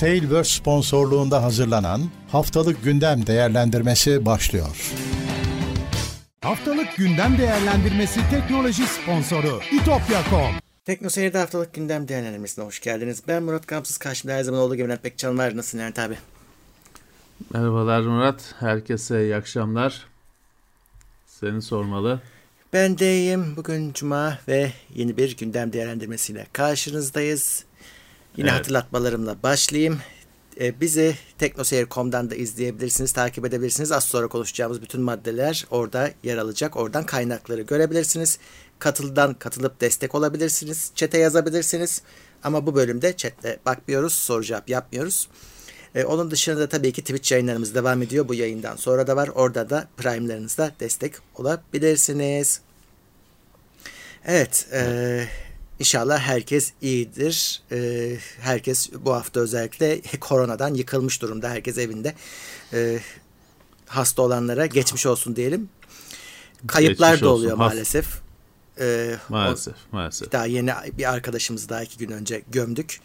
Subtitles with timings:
[0.00, 2.00] Tailverse sponsorluğunda hazırlanan
[2.32, 4.92] Haftalık Gündem Değerlendirmesi başlıyor.
[6.40, 13.22] Haftalık Gündem Değerlendirmesi teknoloji sponsoru itopya.com Tekno Seyir'de haftalık gündem değerlendirmesine hoş geldiniz.
[13.28, 15.56] Ben Murat Kamsız, karşımda her zaman olduğu gibi Levent Pekcan var.
[15.56, 16.18] Nasılsın Levent abi?
[17.54, 18.54] Merhabalar Murat.
[18.60, 20.06] Herkese iyi akşamlar.
[21.26, 22.20] Seni sormalı.
[22.72, 23.56] Ben de iyiyim.
[23.56, 27.64] Bugün Cuma ve yeni bir gündem değerlendirmesiyle karşınızdayız.
[28.40, 28.58] Yine evet.
[28.60, 29.98] hatırlatmalarımla başlayayım.
[30.60, 33.92] Ee, bizi teknoseyir.com'dan da izleyebilirsiniz, takip edebilirsiniz.
[33.92, 36.76] Az sonra konuşacağımız bütün maddeler orada yer alacak.
[36.76, 38.38] Oradan kaynakları görebilirsiniz.
[38.78, 40.90] Katıldan katılıp destek olabilirsiniz.
[40.94, 42.02] Çete yazabilirsiniz.
[42.42, 45.28] Ama bu bölümde chatte bakmıyoruz, soru cevap yapmıyoruz.
[45.94, 48.28] Ee, onun dışında da tabii ki Twitch yayınlarımız devam ediyor.
[48.28, 49.28] Bu yayından sonra da var.
[49.28, 52.60] Orada da Prime'larınızda destek olabilirsiniz.
[54.24, 54.66] Evet.
[54.72, 55.28] E,
[55.80, 57.62] inşallah herkes iyidir.
[57.72, 61.50] E, herkes bu hafta özellikle koronadan yıkılmış durumda.
[61.50, 62.14] Herkes evinde.
[62.72, 63.00] E,
[63.86, 65.68] hasta olanlara geçmiş olsun diyelim.
[66.66, 67.66] Kayıplar geçmiş da oluyor olsun.
[67.66, 68.06] maalesef.
[68.80, 70.32] Ee, maalesef, o, maalesef.
[70.32, 73.00] Daha yeni bir arkadaşımızı daha iki gün önce gömdük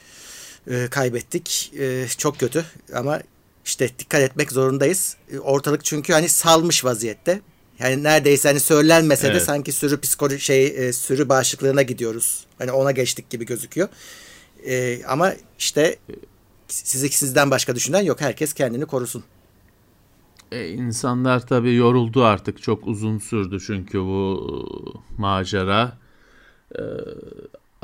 [0.68, 1.72] e, kaybettik.
[1.80, 3.22] E, çok kötü ama
[3.66, 5.18] işte dikkat etmek zorundayız.
[5.42, 7.42] Ortalık çünkü hani salmış vaziyette.
[7.80, 9.36] Yani neredeyse hani söylenmese evet.
[9.36, 12.46] de sanki sürü psikoloji şey e, sürü bağışıklığına gidiyoruz.
[12.58, 13.90] Hani ona geçtik gibi gözüküyor.
[14.66, 15.98] E, ama işte
[16.68, 18.22] siz sizden başka düşünen yok.
[18.22, 19.24] Herkes kendini korusun.
[20.52, 22.62] E, insanlar tabii yoruldu artık.
[22.62, 24.48] Çok uzun sürdü çünkü bu
[25.18, 25.98] e, macera.
[26.76, 26.82] E,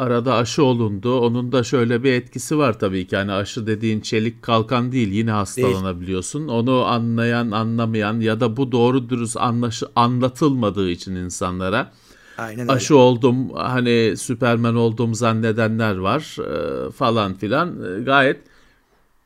[0.02, 1.20] arada aşı olundu.
[1.20, 3.16] Onun da şöyle bir etkisi var tabii ki.
[3.16, 5.12] Yani aşı dediğin çelik kalkan değil.
[5.12, 6.48] Yine hastalanabiliyorsun.
[6.48, 6.60] Değil.
[6.60, 11.92] Onu anlayan, anlamayan ya da bu doğru dürüst anlaşı, anlatılmadığı için insanlara
[12.38, 12.72] Aynen öyle.
[12.72, 17.98] aşı oldum hani süpermen oldum zannedenler var e, falan filan.
[18.00, 18.42] E, gayet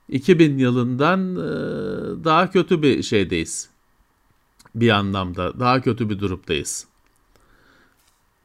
[0.10, 3.70] 2000 yılından e, daha kötü bir şeydeyiz.
[4.76, 6.88] Bir anlamda daha kötü bir durumdayız.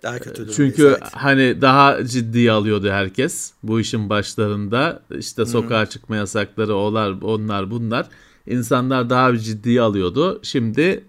[0.02, 0.98] Daha kötü Çünkü evet.
[1.12, 5.02] hani daha ciddiye alıyordu herkes bu işin başlarında.
[5.18, 5.88] işte sokağa hmm.
[5.88, 8.08] çıkma yasakları olar onlar bunlar.
[8.46, 10.40] İnsanlar daha ciddiye alıyordu.
[10.42, 11.04] Şimdi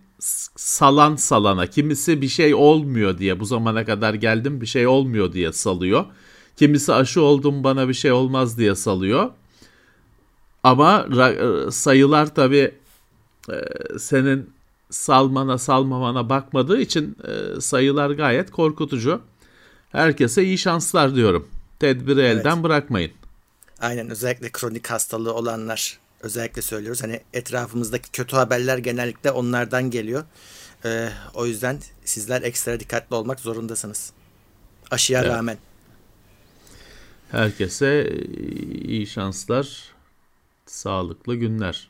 [0.56, 5.54] salan salana kimisi bir şey olmuyor diye bu zamana kadar geldim bir şey olmuyor diye
[5.54, 6.06] salıyor.
[6.56, 9.30] Kimisi aşı oldum bana bir şey olmaz diye salıyor.
[10.64, 11.08] Ama
[11.72, 12.72] sayılar tabii
[14.00, 14.50] senin
[14.92, 19.22] salmana salmamana bakmadığı için e, sayılar gayet korkutucu.
[19.92, 21.48] Herkese iyi şanslar diyorum.
[21.80, 22.38] Tedbiri evet.
[22.38, 23.12] elden bırakmayın.
[23.80, 27.04] Aynen özellikle kronik hastalığı olanlar özellikle söylüyoruz.
[27.04, 30.24] Hani etrafımızdaki kötü haberler genellikle onlardan geliyor.
[30.86, 34.14] Ee, o yüzden sizler ekstra dikkatli olmak zorundasınız.
[34.92, 35.32] Aşıya evet.
[35.32, 35.58] rağmen.
[37.32, 38.12] Herkese
[38.86, 39.94] iyi şanslar,
[40.66, 41.90] sağlıklı günler.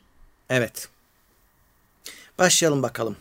[0.50, 0.88] Evet.
[2.38, 3.16] Başlayalım bakalım.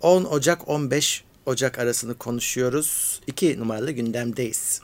[0.00, 3.20] 10 Ocak 15 Ocak arasını konuşuyoruz.
[3.26, 4.80] 2 numaralı gündemdeyiz.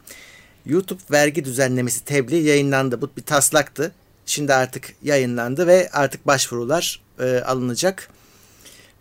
[0.66, 3.02] YouTube vergi düzenlemesi tebliğ yayınlandı.
[3.02, 3.92] Bu bir taslaktı.
[4.26, 8.08] Şimdi artık yayınlandı ve artık başvurular e, alınacak.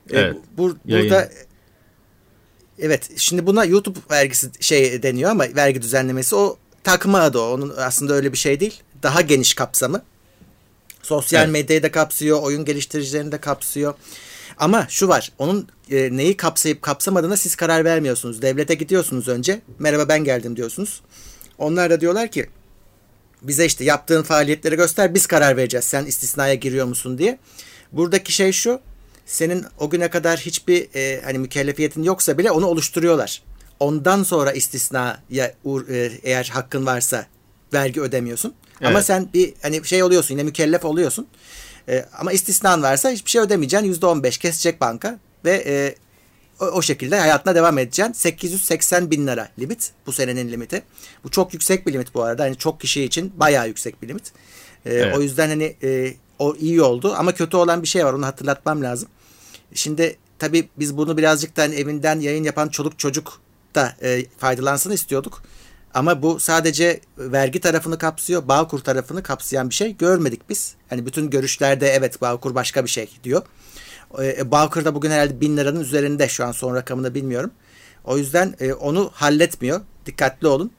[0.10, 0.36] E, evet.
[0.36, 1.30] E, bu, burada
[2.80, 7.54] Evet, şimdi buna YouTube vergisi şey deniyor ama vergi düzenlemesi o takma adı o.
[7.54, 8.82] Onun aslında öyle bir şey değil.
[9.04, 10.02] Daha geniş kapsamı.
[11.04, 11.52] Sosyal evet.
[11.54, 13.94] medyayı da kapsıyor, oyun geliştiricilerini de kapsıyor.
[14.58, 18.42] Ama şu var, onun e, neyi kapsayıp kapsamadığına siz karar vermiyorsunuz.
[18.42, 21.02] Devlete gidiyorsunuz önce, merhaba ben geldim diyorsunuz.
[21.58, 22.50] Onlar da diyorlar ki,
[23.42, 25.86] bize işte yaptığın faaliyetleri göster, biz karar vereceğiz.
[25.86, 27.40] Sen istisnaya giriyor musun diye.
[27.92, 28.80] Buradaki şey şu,
[29.26, 33.44] senin o güne kadar hiçbir e, hani mükellefiyetin yoksa bile onu oluşturuyorlar.
[33.80, 35.20] Ondan sonra istisnaya
[35.90, 37.26] e, eğer hakkın varsa
[37.74, 38.54] vergi ödemiyorsun.
[38.82, 38.90] Evet.
[38.90, 41.28] Ama sen bir hani şey oluyorsun yine mükellef oluyorsun.
[41.90, 43.88] E, ama istisnan varsa hiçbir şey ödemeyeceksin.
[43.88, 45.96] Yüzde on beş kesecek banka ve e,
[46.60, 48.14] o, o şekilde hayatına devam edeceksin.
[48.14, 50.84] 880 bin lira limit bu senenin limiti.
[51.24, 52.44] Bu çok yüksek bir limit bu arada.
[52.44, 54.32] Hani çok kişi için bayağı yüksek bir limit.
[54.86, 55.18] E, evet.
[55.18, 58.84] O yüzden hani e, o iyi oldu ama kötü olan bir şey var onu hatırlatmam
[58.84, 59.10] lazım.
[59.74, 63.42] Şimdi tabii biz bunu birazcık da hani evinden yayın yapan çoluk çocuk
[63.76, 65.44] da e, faydalansın istiyorduk.
[65.94, 70.76] Ama bu sadece vergi tarafını kapsıyor, Bağkur tarafını kapsayan bir şey görmedik biz.
[70.90, 73.42] Hani bütün görüşlerde evet Bağkur başka bir şey diyor.
[74.22, 77.52] E, Bağkur da bugün herhalde bin liranın üzerinde şu an son rakamını bilmiyorum.
[78.06, 79.82] O yüzden e, onu halletmiyor.
[80.06, 80.72] Dikkatli olun.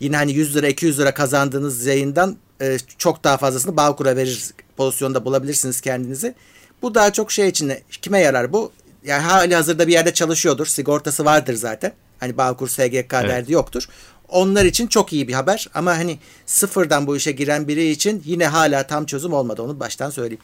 [0.00, 5.24] Yine hani 100 lira 200 lira kazandığınız yayından e, çok daha fazlasını Bağkur'a verir pozisyonda
[5.24, 6.34] bulabilirsiniz kendinizi.
[6.82, 7.72] Bu daha çok şey için
[8.02, 8.72] kime yarar bu?
[9.04, 10.66] Yani hali hazırda bir yerde çalışıyordur.
[10.66, 11.92] Sigortası vardır zaten.
[12.20, 13.10] Hani Bağkur SGK evet.
[13.12, 13.88] derdi yoktur.
[14.28, 18.46] Onlar için çok iyi bir haber ama hani sıfırdan bu işe giren biri için yine
[18.46, 20.42] hala tam çözüm olmadı onu baştan söyleyeyim.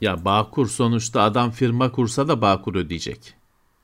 [0.00, 3.34] Ya Bağkur sonuçta adam firma kursa da Bağkur ödeyecek.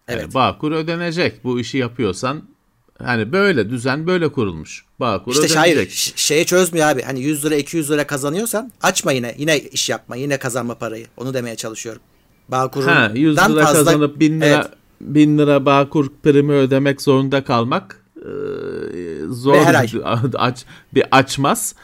[0.08, 0.34] Yani Evet.
[0.34, 1.44] Bağkur ödenecek.
[1.44, 2.42] Bu işi yapıyorsan
[3.02, 4.84] hani böyle düzen böyle kurulmuş.
[5.00, 5.58] Bağkur İşte ödenecek.
[5.58, 7.02] hayır ş- şeyi çözmüyor abi.
[7.02, 9.34] Hani 100 lira 200 lira kazanıyorsan açma yine.
[9.38, 10.16] Yine iş yapma.
[10.16, 11.06] Yine kazanma parayı.
[11.16, 12.02] Onu demeye çalışıyorum.
[12.48, 13.64] Bağkur'dan Ha 100 lira fazla...
[13.64, 14.66] kazanıp 1000 lira Evet.
[15.00, 18.22] 1000 lira Bağkur primi ödemek zorunda kalmak e,
[19.28, 19.86] zor Ve her ay.
[19.86, 20.64] bir aç
[20.94, 21.74] bir açmaz.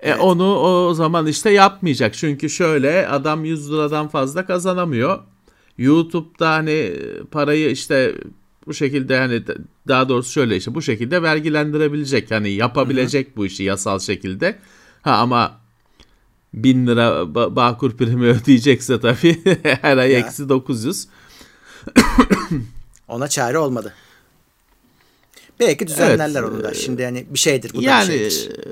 [0.00, 0.20] E, Evet.
[0.20, 2.14] onu o zaman işte yapmayacak.
[2.14, 5.18] Çünkü şöyle adam 100 liradan fazla kazanamıyor.
[5.78, 6.92] YouTube'da hani
[7.30, 8.14] parayı işte
[8.66, 9.42] bu şekilde hani
[9.88, 12.30] daha doğrusu şöyle işte bu şekilde vergilendirebilecek.
[12.30, 14.58] Hani yapabilecek bu işi yasal şekilde.
[15.02, 15.60] Ha ama
[16.54, 19.40] 1000 lira ba- Bağkur primi ödeyecekse tabii
[19.82, 21.06] her ay eksi 900.
[23.08, 23.94] Ona çare olmadı.
[25.60, 26.70] Belki düzenlerler Evet, onu da.
[26.70, 27.70] e, Şimdi hani bir şeydir.
[27.72, 28.50] Bu da bir yani şeydir.
[28.58, 28.62] e,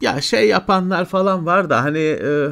[0.00, 2.48] ya şey yapanlar falan var da hani e,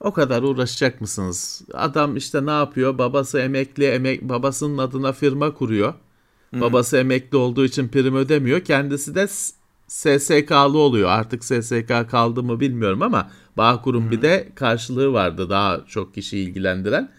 [0.00, 1.62] o kadar uğraşacak mısınız?
[1.74, 2.98] Adam işte ne yapıyor?
[2.98, 5.94] Babası emekli, emek babasının adına firma kuruyor.
[6.52, 8.60] Babası emekli olduğu için prim ödemiyor.
[8.60, 9.28] Kendisi de
[9.88, 11.08] SSK'lı oluyor.
[11.08, 17.10] Artık SSK kaldı mı bilmiyorum ama Bağkur'un bir de karşılığı vardı daha çok kişi ilgilendiren.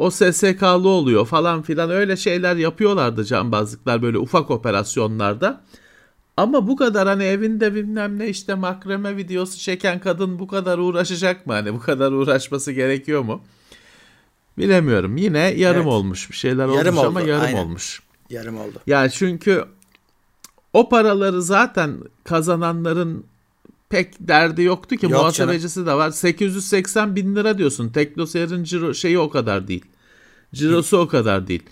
[0.00, 5.60] O SSK'lı oluyor falan filan öyle şeyler yapıyorlardı cambazlıklar böyle ufak operasyonlarda.
[6.36, 11.46] Ama bu kadar hani evinde bilmem ne işte makreme videosu çeken kadın bu kadar uğraşacak
[11.46, 11.52] mı?
[11.52, 13.42] Hani bu kadar uğraşması gerekiyor mu?
[14.58, 15.16] Bilemiyorum.
[15.16, 15.92] Yine yarım Evet.
[15.92, 16.30] olmuş.
[16.30, 17.58] Bir şeyler Yarım olmuş ama oldu, yarım aynen.
[17.58, 18.02] olmuş.
[18.30, 18.78] Yarım oldu.
[18.86, 19.64] Ya çünkü
[20.72, 23.26] o paraları zaten kazananların
[23.90, 25.22] pek derdi yoktu ki Yok canım.
[25.22, 26.10] muhasebecisi de var.
[26.10, 27.88] 880 bin lira diyorsun.
[27.88, 29.84] Teknoseyir'in ciro şeyi o kadar değil.
[30.54, 31.62] Cirosu o kadar değil.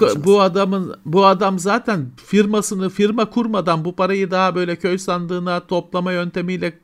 [0.00, 5.66] Bu, bu adamın bu adam zaten firmasını firma kurmadan bu parayı daha böyle köy sandığına
[5.66, 6.78] toplama yöntemiyle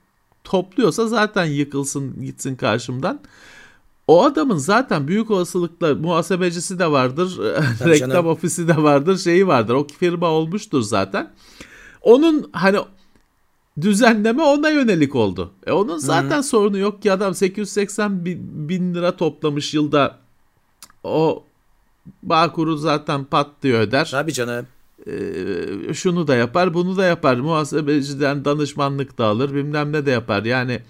[0.45, 3.21] topluyorsa zaten yıkılsın gitsin karşımdan.
[4.09, 7.39] O adamın zaten büyük olasılıkla muhasebecisi de vardır,
[7.87, 8.27] reklam canım.
[8.27, 9.75] ofisi de vardır, şeyi vardır.
[9.75, 11.33] O firma olmuştur zaten.
[12.03, 12.79] Onun hani
[13.81, 15.53] düzenleme ona yönelik oldu.
[15.67, 20.19] E onun zaten sorunu yok ki adam 880 bin, bin lira toplamış yılda.
[21.05, 21.45] O
[22.23, 24.09] Bağkur'u zaten pat diye öder.
[24.11, 24.67] Tabii canım.
[25.07, 27.37] Ee, şunu da yapar, bunu da yapar.
[27.37, 30.45] Muhasebeciden danışmanlık da alır, bilmem ne de yapar.
[30.45, 30.83] Yani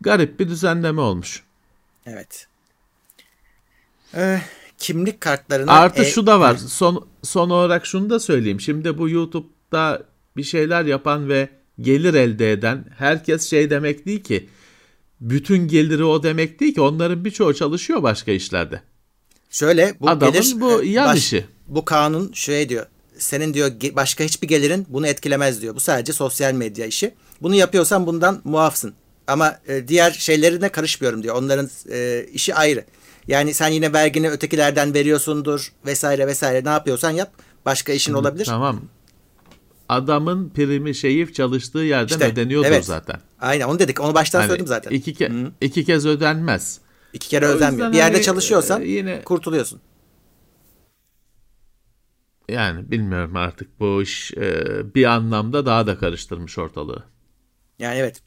[0.00, 1.42] garip bir düzenleme olmuş.
[2.06, 2.46] Evet.
[4.14, 4.40] Ee,
[4.78, 6.56] kimlik kartlarına Artı e- şu da var.
[6.56, 8.60] Son son olarak şunu da söyleyeyim.
[8.60, 10.02] Şimdi bu YouTube'da
[10.36, 11.48] bir şeyler yapan ve
[11.82, 14.48] gelir elde eden herkes şey demek değil ki.
[15.20, 16.80] Bütün geliri o demek değil ki.
[16.80, 18.82] Onların birçoğu çalışıyor başka işlerde.
[19.50, 21.44] Şöyle bu Adamın gelir bu e, yan işi.
[21.66, 22.86] Bu kanun şey diyor.
[23.18, 25.74] Senin diyor başka hiçbir gelirin bunu etkilemez diyor.
[25.74, 27.14] Bu sadece sosyal medya işi.
[27.42, 28.94] Bunu yapıyorsan bundan muafsın.
[29.26, 31.36] Ama e, diğer şeylerine karışmıyorum diyor.
[31.36, 32.84] Onların e, işi ayrı.
[33.26, 36.64] Yani sen yine vergini ötekilerden veriyorsundur vesaire vesaire.
[36.64, 37.32] Ne yapıyorsan yap.
[37.66, 38.44] Başka işin olabilir.
[38.44, 38.80] Tamam.
[39.92, 42.84] Adamın primi şeyi çalıştığı yerden İşte, ödeniyordur evet.
[42.84, 43.20] zaten.
[43.40, 44.00] Aynen onu dedik.
[44.00, 44.90] Onu baştan Hani söyledim zaten.
[44.90, 46.80] İki, Iki, ke- iki kez ödenmez.
[47.20, 47.92] kere O yüzden ödenmiyor.
[47.92, 49.80] Bir yerde hani, çalışıyorsan e, yine- kurtuluyorsun.
[52.48, 54.64] Yani bilmiyorum artık bu iş e,
[54.94, 57.04] bir anlamda daha da karıştırmış ortalığı.
[57.78, 58.22] Yani evet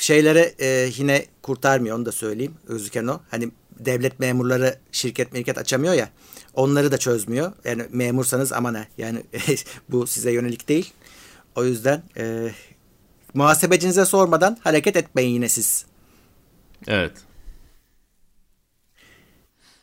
[0.00, 3.20] şeylere e, yine kurtarmıyor onu da söyleyeyim gözüken o.
[3.30, 6.08] Hani devlet memurları şirket mirket açamıyor ya
[6.54, 7.52] onları da çözmüyor.
[7.64, 9.22] Yani memursanız aman ha yani
[9.88, 10.92] bu size yönelik değil.
[11.56, 12.50] O yüzden e,
[13.34, 15.86] muhasebecinize sormadan hareket etmeyin yine siz.
[16.86, 17.12] Evet.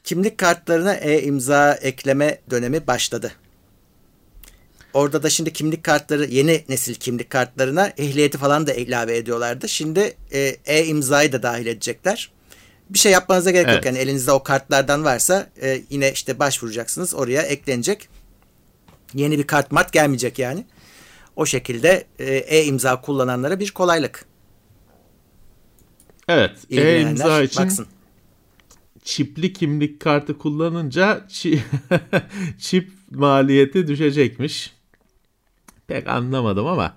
[0.04, 3.32] Kimlik kartlarına e-imza ekleme dönemi başladı.
[4.94, 9.70] Orada da şimdi kimlik kartları yeni nesil kimlik kartlarına ehliyeti falan da ilave ediyorlardı.
[9.70, 12.32] Şimdi e, e-imzayı da dahil edecekler.
[12.90, 13.76] Bir şey yapmanıza gerek yok.
[13.76, 13.86] Evet.
[13.86, 17.16] Yani elinizde o kartlardan varsa e, yine işte başvuracaksınız.
[17.16, 18.10] Oraya eklenecek.
[19.14, 20.66] Yeni bir kart mart gelmeyecek yani.
[21.36, 24.26] O şekilde e, e-imza kullananlara bir kolaylık.
[26.28, 26.52] Evet.
[26.72, 27.88] E-imza için baksın.
[29.04, 31.60] çipli kimlik kartı kullanınca çi-
[32.60, 34.79] çip maliyeti düşecekmiş.
[35.90, 36.94] Pek anlamadım ama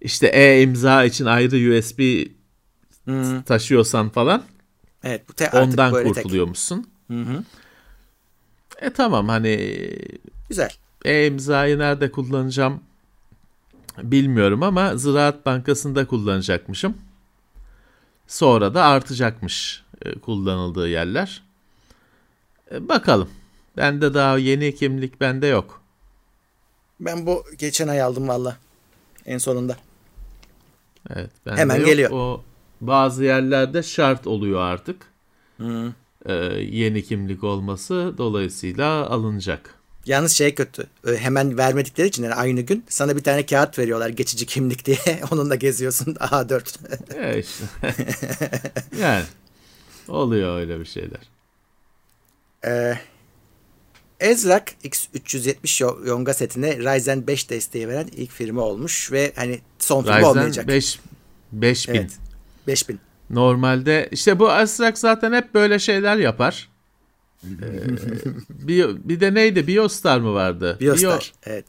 [0.00, 2.26] işte e-imza için ayrı USB
[3.04, 4.42] Hı, taşıyorsan falan
[5.04, 6.14] evet bu te- artık ondan böyle tek.
[6.14, 6.86] kurtuluyormuşsun.
[7.10, 7.44] Hı hı.
[8.80, 9.78] E tamam hani
[10.48, 10.70] Güzel.
[11.04, 12.80] e-imzayı nerede kullanacağım
[14.02, 16.96] bilmiyorum ama Ziraat Bankası'nda kullanacakmışım.
[18.26, 21.42] Sonra da artacakmış e, kullanıldığı yerler.
[22.72, 23.30] E, bakalım.
[23.76, 25.82] Bende daha yeni kimlik bende yok.
[27.00, 28.56] Ben bu geçen ay aldım valla.
[29.26, 29.76] En sonunda.
[31.10, 31.30] Evet.
[31.44, 32.10] Hemen geliyor.
[32.10, 32.42] O
[32.80, 34.96] bazı yerlerde şart oluyor artık.
[36.26, 36.32] Ee,
[36.70, 39.74] yeni kimlik olması dolayısıyla alınacak.
[40.06, 40.86] Yalnız şey kötü.
[41.18, 44.98] Hemen vermedikleri için yani aynı gün sana bir tane kağıt veriyorlar geçici kimlik diye.
[45.30, 46.62] Onunla geziyorsun A4.
[47.14, 47.64] E işte.
[49.00, 49.24] yani
[50.08, 51.20] oluyor öyle bir şeyler.
[52.64, 52.98] Ee,
[54.20, 60.02] Ezrak X370 Yo- Yonga setine Ryzen 5 desteği veren ilk firma olmuş ve hani son
[60.02, 60.68] firma Ryzen olmayacak.
[60.68, 60.98] 5
[61.52, 61.94] 5000.
[61.94, 62.10] Evet.
[62.66, 63.00] 5000.
[63.30, 66.68] Normalde işte bu Asrak zaten hep böyle şeyler yapar.
[67.44, 69.66] Ee, Bio- bir de neydi?
[69.66, 70.76] Biostar mı vardı?
[70.80, 71.32] Biostar.
[71.46, 71.64] Evet.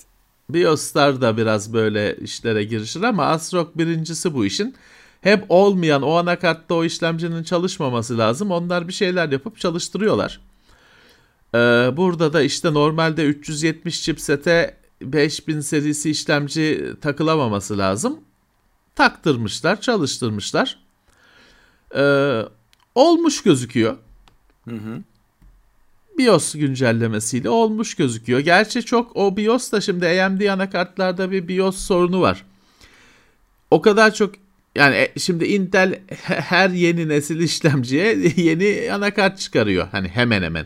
[0.49, 4.75] Biostar da biraz böyle işlere girişir ama Asrock birincisi bu işin.
[5.21, 8.51] Hep olmayan o anakartta o işlemcinin çalışmaması lazım.
[8.51, 10.41] Onlar bir şeyler yapıp çalıştırıyorlar.
[11.55, 11.57] Ee,
[11.97, 18.19] burada da işte normalde 370 chipsete 5000 serisi işlemci takılamaması lazım.
[18.95, 20.79] Taktırmışlar, çalıştırmışlar.
[21.95, 22.41] Ee,
[22.95, 23.97] olmuş gözüküyor.
[26.17, 28.39] BIOS güncellemesiyle olmuş gözüküyor.
[28.39, 32.45] Gerçi çok o BIOS da şimdi AMD anakartlarda bir BIOS sorunu var.
[33.71, 34.35] O kadar çok
[34.75, 39.87] yani e, şimdi Intel he- her yeni nesil işlemciye yeni anakart çıkarıyor.
[39.91, 40.65] Hani hemen hemen.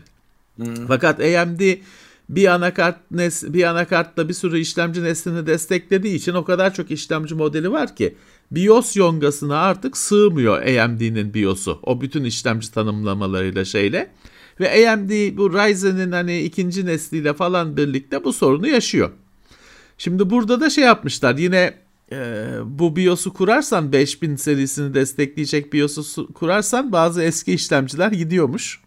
[0.88, 1.60] Fakat AMD
[2.28, 7.34] bir anakart nes bir anakartla bir sürü işlemci neslini desteklediği için o kadar çok işlemci
[7.34, 8.14] modeli var ki
[8.50, 11.78] BIOS yongasına artık sığmıyor AMD'nin BIOS'u.
[11.82, 14.10] O bütün işlemci tanımlamalarıyla şeyle.
[14.60, 19.10] Ve AMD bu Ryzen'in hani ikinci nesliyle falan birlikte bu sorunu yaşıyor.
[19.98, 21.74] Şimdi burada da şey yapmışlar yine
[22.12, 28.80] e, bu BIOS'u kurarsan 5000 serisini destekleyecek BIOS'u su- kurarsan bazı eski işlemciler gidiyormuş.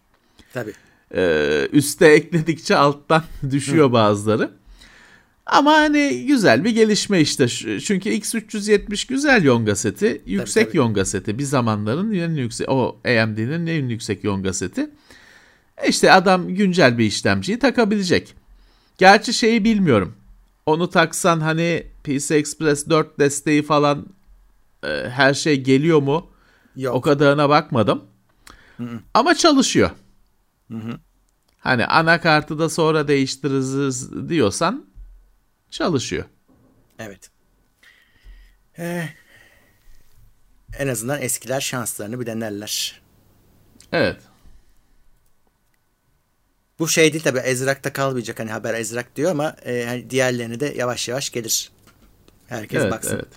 [0.54, 0.72] Tabii.
[1.14, 4.50] Ee, üste ekledikçe alttan düşüyor bazıları.
[5.46, 7.48] Ama hani güzel bir gelişme işte.
[7.80, 10.22] Çünkü X370 güzel yonga seti.
[10.26, 10.76] Yüksek tabii.
[10.76, 11.38] yonga seti.
[11.38, 14.90] Bir zamanların en yüksek o AMD'nin en yüksek yonga seti.
[15.76, 18.34] E İşte adam güncel bir işlemciyi takabilecek.
[18.98, 20.14] Gerçi şeyi bilmiyorum.
[20.66, 24.06] Onu taksan hani PC Express 4 desteği falan
[24.84, 26.26] e, her şey geliyor mu?
[26.76, 26.94] Yok.
[26.94, 28.04] O kadarına bakmadım.
[29.14, 29.90] Ama çalışıyor.
[31.58, 34.86] Hani anakartı da sonra değiştiririz diyorsan
[35.70, 36.24] çalışıyor.
[36.98, 37.30] Evet.
[38.78, 39.08] Ee,
[40.78, 43.00] en azından eskiler şanslarını bir denerler.
[43.92, 44.20] Evet.
[46.78, 50.74] Bu şey değil tabii Ezrak'ta kalmayacak hani haber Ezrak diyor ama e, hani diğerlerini de
[50.76, 51.70] yavaş yavaş gelir.
[52.48, 53.14] Herkes evet, baksın.
[53.14, 53.28] evet.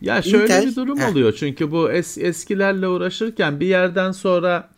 [0.00, 1.08] Ya şöyle Intel- bir durum Heh.
[1.08, 4.70] oluyor çünkü bu es, eskilerle uğraşırken bir yerden sonra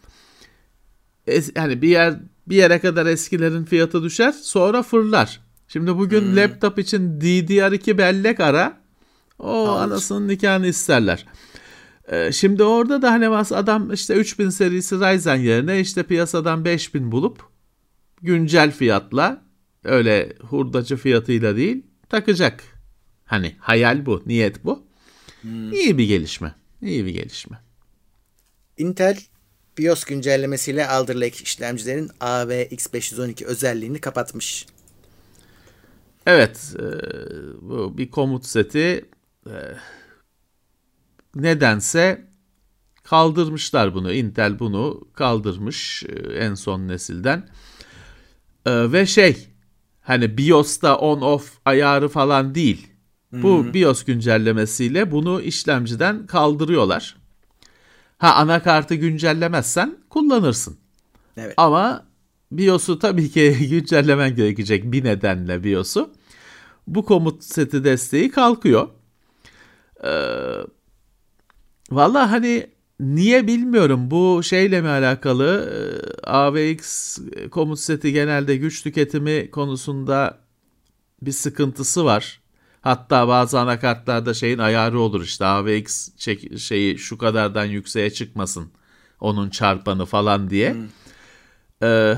[1.26, 2.14] es, yani bir yer
[2.49, 5.41] bir yere kadar eskilerin fiyatı düşer sonra fırlar.
[5.69, 6.37] Şimdi bugün Hmm.
[6.37, 8.81] laptop için DDR2 bellek ara
[9.38, 9.81] o Alır.
[9.81, 11.26] anasının nikahını isterler.
[12.09, 17.43] Ee, şimdi orada da hani adam işte 3000 serisi Ryzen yerine işte piyasadan 5000 bulup
[18.23, 19.43] güncel fiyatla
[19.85, 22.62] öyle hurdacı fiyatıyla değil takacak.
[23.25, 24.87] Hani hayal bu, niyet bu.
[25.73, 26.55] İyi bir gelişme.
[26.83, 27.61] İyi bir gelişme.
[28.79, 29.19] Intel
[29.79, 34.67] BIOS güncellemesiyle Alder Lake işlemcilerin AVX512 özelliğini kapatmış.
[36.26, 36.83] Evet, e,
[37.62, 39.05] bu bir komut seti
[39.47, 39.55] e,
[41.35, 42.26] nedense
[43.02, 44.12] kaldırmışlar bunu.
[44.12, 47.49] Intel bunu kaldırmış e, en son nesilden.
[48.67, 49.49] E, ve şey
[50.00, 52.88] hani BIOS'ta on off ayarı falan değil.
[53.33, 57.22] Bu BIOS güncellemesiyle bunu işlemciden kaldırıyorlar.
[58.23, 60.76] Ha anakartı güncellemezsen kullanırsın.
[61.37, 61.55] Evet.
[61.57, 62.07] Ama
[62.52, 66.12] BIOS'u tabii ki güncellemen gerekecek bir nedenle BIOS'u.
[66.87, 68.88] Bu komut seti desteği kalkıyor.
[70.05, 70.11] Ee,
[71.91, 72.67] Valla hani
[73.00, 77.19] niye bilmiyorum bu şeyle mi alakalı Ee, AVX
[77.50, 80.38] komut seti genelde güç tüketimi konusunda
[81.23, 82.41] bir sıkıntısı var.
[82.83, 86.09] Hatta bazı anakartlarda şeyin ayarı olur işte AVX
[86.59, 88.73] şeyi şu kadardan yükseğe çıkmasın
[89.21, 90.77] onun çarpanı falan diye.
[91.83, 92.15] Ee,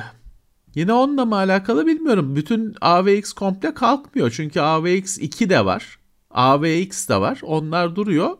[0.75, 2.37] yine onunla mı alakalı bilmiyorum.
[2.37, 4.30] Bütün AVX komple kalkmıyor.
[4.30, 5.99] Çünkü AVX 2 de var.
[6.30, 7.40] AVX de var.
[7.42, 8.38] Onlar duruyor.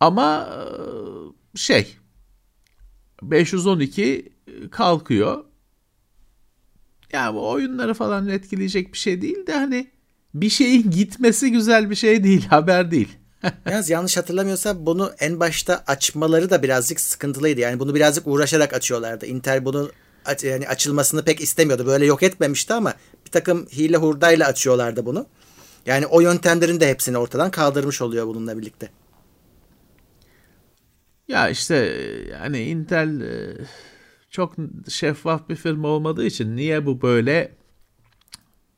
[0.00, 0.48] Ama
[1.54, 1.96] şey
[3.22, 4.32] 512
[4.70, 5.44] kalkıyor.
[7.12, 9.93] Ya bu oyunları falan etkileyecek bir şey değil de hani
[10.34, 13.08] bir şeyin gitmesi güzel bir şey değil, haber değil.
[13.70, 17.60] Yalnız yanlış hatırlamıyorsam bunu en başta açmaları da birazcık sıkıntılıydı.
[17.60, 19.26] Yani bunu birazcık uğraşarak açıyorlardı.
[19.26, 19.90] Intel bunu
[20.24, 21.86] aç- yani açılmasını pek istemiyordu.
[21.86, 22.94] Böyle yok etmemişti ama
[23.26, 25.26] bir takım hile hurdayla açıyorlardı bunu.
[25.86, 28.90] Yani o yöntemlerin de hepsini ortadan kaldırmış oluyor bununla birlikte.
[31.28, 31.76] Ya işte
[32.32, 33.56] yani Intel e,
[34.30, 34.54] çok
[34.88, 37.52] şeffaf bir firma olmadığı için niye bu böyle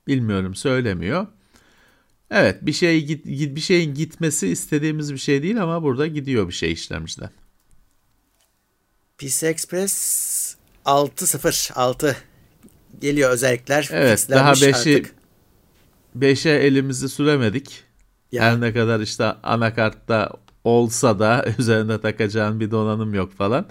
[0.06, 1.26] bilmiyorum söylemiyor.
[2.30, 6.52] Evet bir şey git, bir şeyin gitmesi istediğimiz bir şey değil ama burada gidiyor bir
[6.52, 7.30] şey işlemciden.
[9.18, 12.16] PC Express 6.0 6
[13.00, 13.88] geliyor özellikler.
[13.92, 15.06] Evet daha 5'i
[16.18, 17.84] 5'e elimizi süremedik.
[18.32, 18.42] Ya.
[18.42, 20.30] Her ne kadar işte anakartta
[20.64, 23.66] olsa da üzerine takacağın bir donanım yok falan.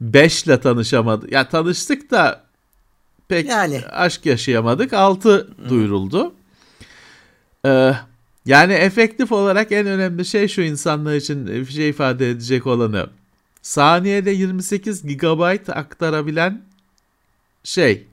[0.00, 1.32] 5 ile tanışamadık.
[1.32, 2.44] Ya tanıştık da
[3.28, 3.82] pek yani.
[3.90, 4.92] aşk yaşayamadık.
[4.92, 6.34] 6 duyuruldu.
[7.68, 7.94] Ee,
[8.46, 13.10] yani efektif olarak en önemli şey şu insanlar için bir şey ifade edecek olanı.
[13.62, 16.62] Saniyede 28 GB aktarabilen
[17.64, 18.06] şey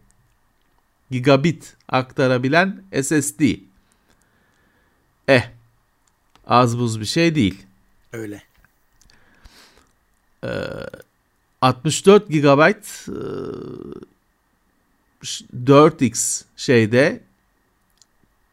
[1.11, 3.41] gigabit aktarabilen SSD.
[5.27, 5.49] Eh
[6.47, 7.65] az buz bir şey değil.
[8.13, 8.43] Öyle.
[10.43, 10.47] Ee,
[11.61, 12.75] 64 GB e,
[15.65, 17.23] 4X şeyde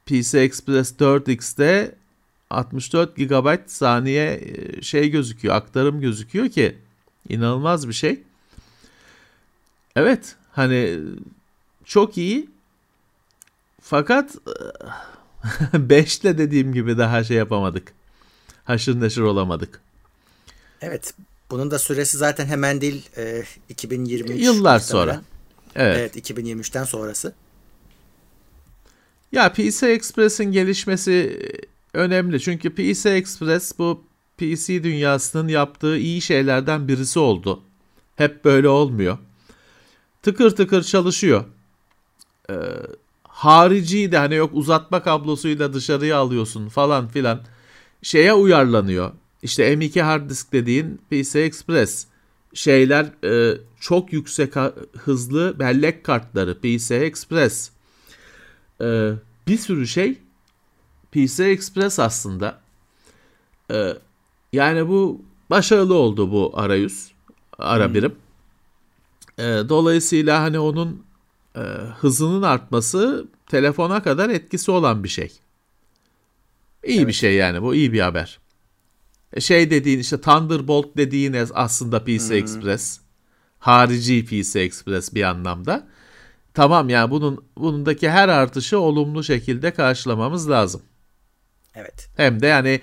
[0.06, 1.94] PC Express 4X'te
[2.50, 6.78] 64 GB saniye e, şey gözüküyor, aktarım gözüküyor ki
[7.28, 8.22] inanılmaz bir şey.
[9.96, 10.98] Evet, hani
[11.84, 12.50] çok iyi.
[13.80, 14.36] Fakat
[15.74, 17.92] 5 ile dediğim gibi daha şey yapamadık.
[18.64, 19.80] Haşır neşir olamadık.
[20.80, 21.14] Evet.
[21.50, 23.08] Bunun da süresi zaten hemen değil.
[23.16, 24.42] E, 2023.
[24.42, 25.22] Yıllar sonra.
[25.74, 25.96] Evet.
[25.98, 27.34] evet 2023'ten sonrası.
[29.32, 31.38] Ya PC Express'in gelişmesi
[31.94, 32.40] önemli.
[32.40, 34.04] Çünkü PC Express bu
[34.38, 37.62] PC dünyasının yaptığı iyi şeylerden birisi oldu.
[38.16, 39.18] Hep böyle olmuyor.
[40.22, 41.44] Tıkır tıkır çalışıyor.
[42.50, 42.54] Ee,
[43.24, 47.40] harici de hani yok uzatma kablosuyla dışarıya alıyorsun falan filan.
[48.02, 49.12] Şeye uyarlanıyor.
[49.42, 52.06] İşte M2 hard disk dediğin PC Express
[52.54, 54.52] şeyler e, çok yüksek
[54.98, 57.70] hızlı bellek kartları PC Express
[58.82, 59.12] e,
[59.48, 60.18] bir sürü şey
[61.12, 62.60] PC Express aslında
[63.70, 63.96] e,
[64.52, 67.12] yani bu başarılı oldu bu arayüz
[67.58, 68.14] ara birim.
[69.38, 71.04] E, dolayısıyla hani onun
[71.56, 71.60] e,
[72.00, 75.32] hızının artması telefona kadar etkisi olan bir şey.
[76.84, 77.08] İyi evet.
[77.08, 78.38] bir şey yani bu iyi bir haber.
[79.32, 82.36] E, şey dediğin işte Thunderbolt dediğin aslında PC hmm.
[82.36, 83.00] Express.
[83.58, 85.88] Harici PC Express bir anlamda.
[86.54, 90.82] Tamam yani bunun bunundaki her artışı olumlu şekilde karşılamamız lazım.
[91.74, 92.08] Evet.
[92.16, 92.80] Hem de yani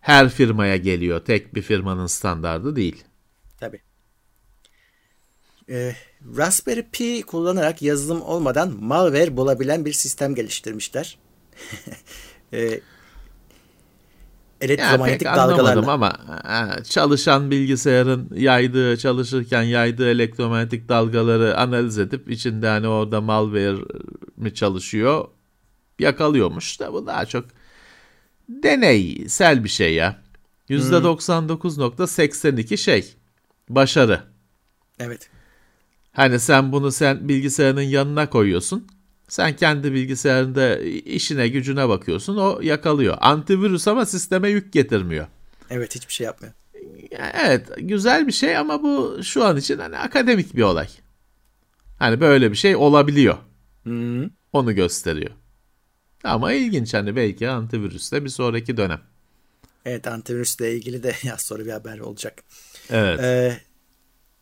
[0.00, 1.24] her firmaya geliyor.
[1.24, 3.04] Tek bir firmanın standardı değil.
[3.60, 3.80] Tabii.
[5.68, 5.92] Ee,
[6.36, 11.18] Raspberry Pi kullanarak yazılım olmadan malware bulabilen bir sistem geliştirmişler.
[12.52, 12.80] ee,
[14.60, 15.92] elektromanyetik yani dalgalarla.
[15.92, 16.18] ama
[16.88, 23.84] çalışan bilgisayarın yaydığı çalışırken yaydığı elektromanyetik dalgaları analiz edip içinde hani orada malware
[24.36, 25.28] mi çalışıyor
[25.98, 27.44] yakalıyormuş da bu daha çok
[28.48, 30.16] deneysel bir şey ya.
[30.70, 33.14] %99.82 şey
[33.68, 34.22] başarı.
[34.98, 35.30] Evet.
[36.12, 38.86] Hani sen bunu sen bilgisayarının yanına koyuyorsun.
[39.28, 43.16] Sen kendi bilgisayarında işine gücüne bakıyorsun o yakalıyor.
[43.20, 45.26] Antivirüs ama sisteme yük getirmiyor.
[45.70, 46.54] Evet hiçbir şey yapmıyor.
[47.34, 50.88] Evet güzel bir şey ama bu şu an için hani akademik bir olay.
[51.98, 53.36] Hani böyle bir şey olabiliyor.
[53.84, 54.30] Hı-hı.
[54.52, 55.30] Onu gösteriyor.
[56.24, 59.00] Ama ilginç hani belki antivirüste bir sonraki dönem.
[59.84, 62.42] Evet antivirüsle ilgili de yaz sonra bir haber olacak.
[62.90, 63.20] Evet.
[63.20, 63.60] Ee,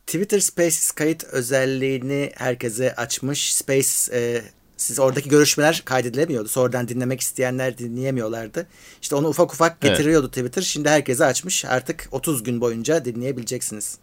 [0.06, 3.54] Twitter Spaces kayıt özelliğini herkese açmış.
[3.54, 4.42] Space e,
[4.76, 6.48] siz oradaki görüşmeler kaydedilemiyordu.
[6.48, 8.66] Sonradan dinlemek isteyenler dinleyemiyorlardı.
[9.02, 10.34] İşte onu ufak ufak getiriyordu evet.
[10.34, 10.62] Twitter.
[10.62, 11.64] Şimdi herkese açmış.
[11.64, 13.98] Artık 30 gün boyunca dinleyebileceksiniz.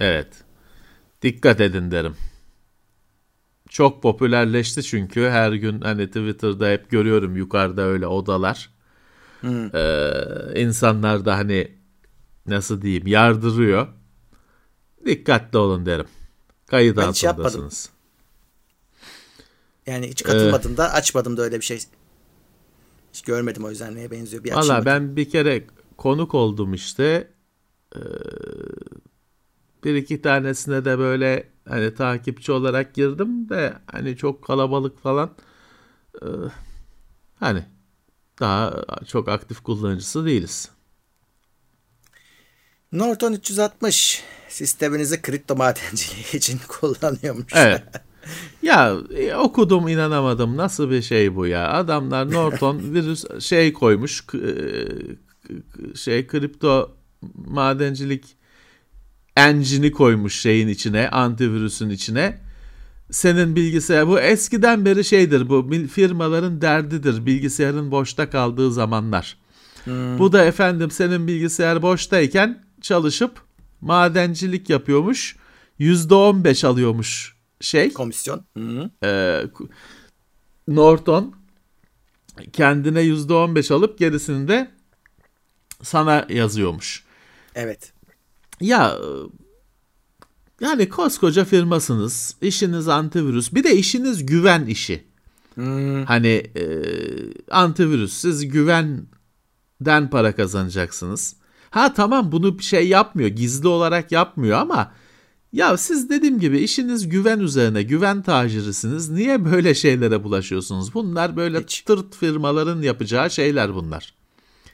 [0.00, 0.28] Evet.
[1.22, 2.16] Dikkat edin derim.
[3.68, 8.70] Çok popülerleşti çünkü her gün hani Twitter'da hep görüyorum yukarıda öyle odalar.
[9.40, 9.76] Hmm.
[9.76, 10.12] Ee,
[10.54, 11.76] insanlar da hani
[12.46, 13.88] nasıl diyeyim yardırıyor.
[15.06, 16.06] Dikkatli olun derim.
[16.66, 17.90] Kayıt ben altındasınız.
[19.86, 21.80] Yani hiç katılmadım ee, da açmadım da öyle bir şey.
[23.12, 27.30] Hiç görmedim o yüzden neye benziyor bir Valla ben bir kere konuk oldum işte.
[27.96, 28.00] Ee,
[29.84, 35.30] bir iki tanesine de böyle hani takipçi olarak girdim de hani çok kalabalık falan.
[36.22, 36.26] Ee,
[37.34, 37.64] hani
[38.40, 40.70] daha çok aktif kullanıcısı değiliz.
[42.92, 47.52] Norton 360 sisteminizi kripto madenciliği için kullanıyormuş.
[47.56, 47.82] Evet.
[48.62, 50.56] Ya e, okudum inanamadım.
[50.56, 51.72] Nasıl bir şey bu ya?
[51.72, 54.24] Adamlar Norton virüs şey koymuş.
[54.34, 54.46] e,
[55.94, 56.96] şey kripto
[57.34, 58.36] madencilik
[59.36, 62.38] engine'i koymuş şeyin içine, antivirüsün içine.
[63.10, 69.36] Senin bilgisayar bu eskiden beri şeydir bu firmaların derdidir bilgisayarın boşta kaldığı zamanlar.
[70.18, 73.40] Bu da efendim senin bilgisayar boştayken çalışıp
[73.80, 75.36] madencilik yapıyormuş.
[75.80, 78.44] %15 alıyormuş şey Komisyon.
[78.56, 78.90] Hı.
[79.04, 79.42] e,
[80.68, 81.34] Norton
[82.52, 84.70] kendine %15 alıp gerisini de
[85.82, 87.04] sana yazıyormuş.
[87.54, 87.92] Evet.
[88.60, 88.98] Ya
[90.60, 92.36] yani koskoca firmasınız.
[92.42, 93.54] işiniz antivirüs.
[93.54, 95.04] Bir de işiniz güven işi.
[96.06, 96.64] Hani e,
[97.50, 101.36] antivirüs siz güvenden para kazanacaksınız.
[101.70, 103.28] Ha tamam bunu şey yapmıyor.
[103.28, 104.92] Gizli olarak yapmıyor ama
[105.56, 109.10] ya siz dediğim gibi işiniz güven üzerine, güven tacirisiniz.
[109.10, 110.94] Niye böyle şeylere bulaşıyorsunuz?
[110.94, 111.80] Bunlar böyle Hiç.
[111.80, 114.02] tırt firmaların yapacağı şeyler bunlar.
[114.02, 114.12] Ki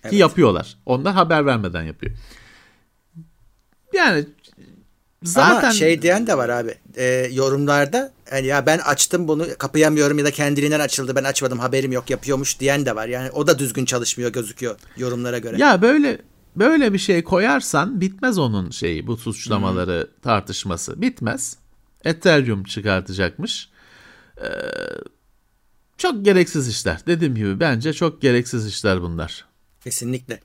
[0.03, 0.13] Evet.
[0.15, 0.77] yapıyorlar.
[0.87, 2.13] Onlar haber vermeden yapıyor.
[3.93, 4.27] Yani
[5.23, 6.75] zaten Ama şey diyen de var abi.
[6.97, 11.93] e, yorumlarda yani ya ben açtım bunu kapayamıyorum ya da kendiliğinden açıldı ben açmadım haberim
[11.93, 13.09] yok yapıyormuş diyen de var.
[13.09, 15.57] Yani o da düzgün çalışmıyor gözüküyor yorumlara göre.
[15.59, 16.19] Ya böyle
[16.57, 21.57] böyle bir şey koyarsan bitmez onun şeyi bu suçlamaları tartışması bitmez.
[22.05, 23.69] Ethereum çıkartacakmış.
[24.43, 24.49] Ee,
[25.99, 27.01] çok gereksiz işler.
[27.07, 29.45] Dediğim gibi bence çok gereksiz işler bunlar.
[29.85, 30.41] Kesinlikle.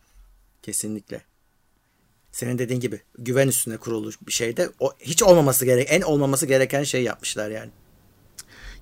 [0.62, 1.22] Kesinlikle.
[2.32, 6.84] Senin dediğin gibi güven üstüne kurulu bir şeyde o hiç olmaması gerek en olmaması gereken
[6.84, 7.70] şey yapmışlar yani.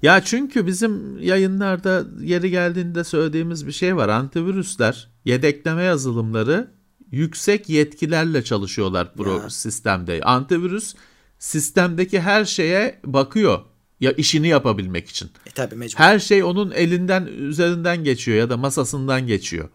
[0.02, 4.10] Ya çünkü bizim yayınlarda yeri geldiğinde söylediğimiz bir şey var.
[4.10, 6.75] Antivirüsler, yedekleme yazılımları
[7.12, 9.50] yüksek yetkilerle çalışıyorlar bu Ya.
[9.50, 10.22] sistemde.
[10.22, 10.94] Antivirüs
[11.40, 13.60] sistemdeki her şeye bakıyor
[14.00, 15.30] ya işini yapabilmek için.
[15.46, 15.98] E tabi mecbur.
[16.00, 19.70] Her şey onun elinden üzerinden geçiyor ya da masasından geçiyor.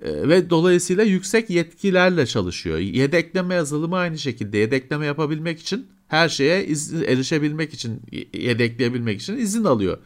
[0.00, 2.78] Ee, ve dolayısıyla yüksek yetkilerle çalışıyor.
[2.78, 8.02] Yedekleme yazılımı aynı şekilde yedekleme yapabilmek için her şeye iz- erişebilmek için
[8.34, 9.98] yedekleyebilmek için izin alıyor.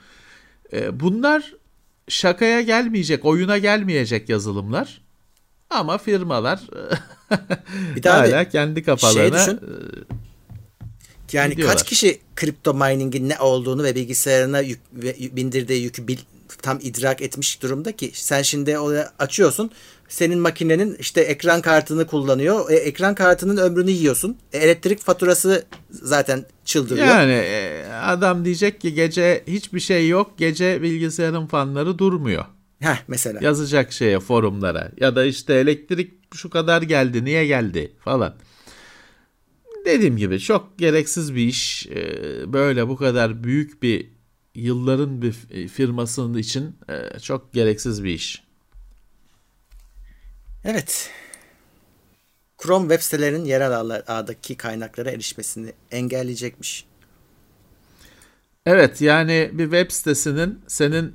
[0.73, 1.55] Ee, bunlar
[2.09, 5.01] şakaya gelmeyecek, oyuna gelmeyecek yazılımlar.
[5.71, 6.61] Ama firmalar
[7.97, 9.57] Bir daha hala kendi kafalarına düşün.
[9.57, 9.61] e,
[11.33, 11.77] Yani Gidiyorlar.
[11.79, 16.19] kaç kişi kripto mining'in ne olduğunu ve bilgisayarına yük, ve bindirdiği yükü bil-
[16.63, 19.71] tam idrak etmiş durumda ki sen şimdi oraya açıyorsun
[20.09, 22.71] senin makinenin işte ekran kartını kullanıyor.
[22.71, 24.37] E, ekran kartının ömrünü yiyorsun.
[24.53, 27.07] E, elektrik faturası zaten çıldırıyor.
[27.07, 32.45] Yani e, adam diyecek ki gece hiçbir şey yok, gece bilgisayarın fanları durmuyor.
[32.81, 33.41] Heh mesela.
[33.43, 38.35] Yazacak şeye forumlara ya da işte elektrik şu kadar geldi, niye geldi falan.
[39.87, 41.87] Dediğim gibi çok gereksiz bir iş.
[41.87, 44.11] E, Böyle bu kadar büyük bir
[44.55, 48.43] yılların bir f- firmasının için e, çok gereksiz bir iş.
[50.65, 51.11] Evet.
[52.63, 56.85] Chrome web sitelerinin yerel ağdaki kaynaklara erişmesini engelleyecekmiş.
[58.67, 61.15] Evet yani bir web sitesinin senin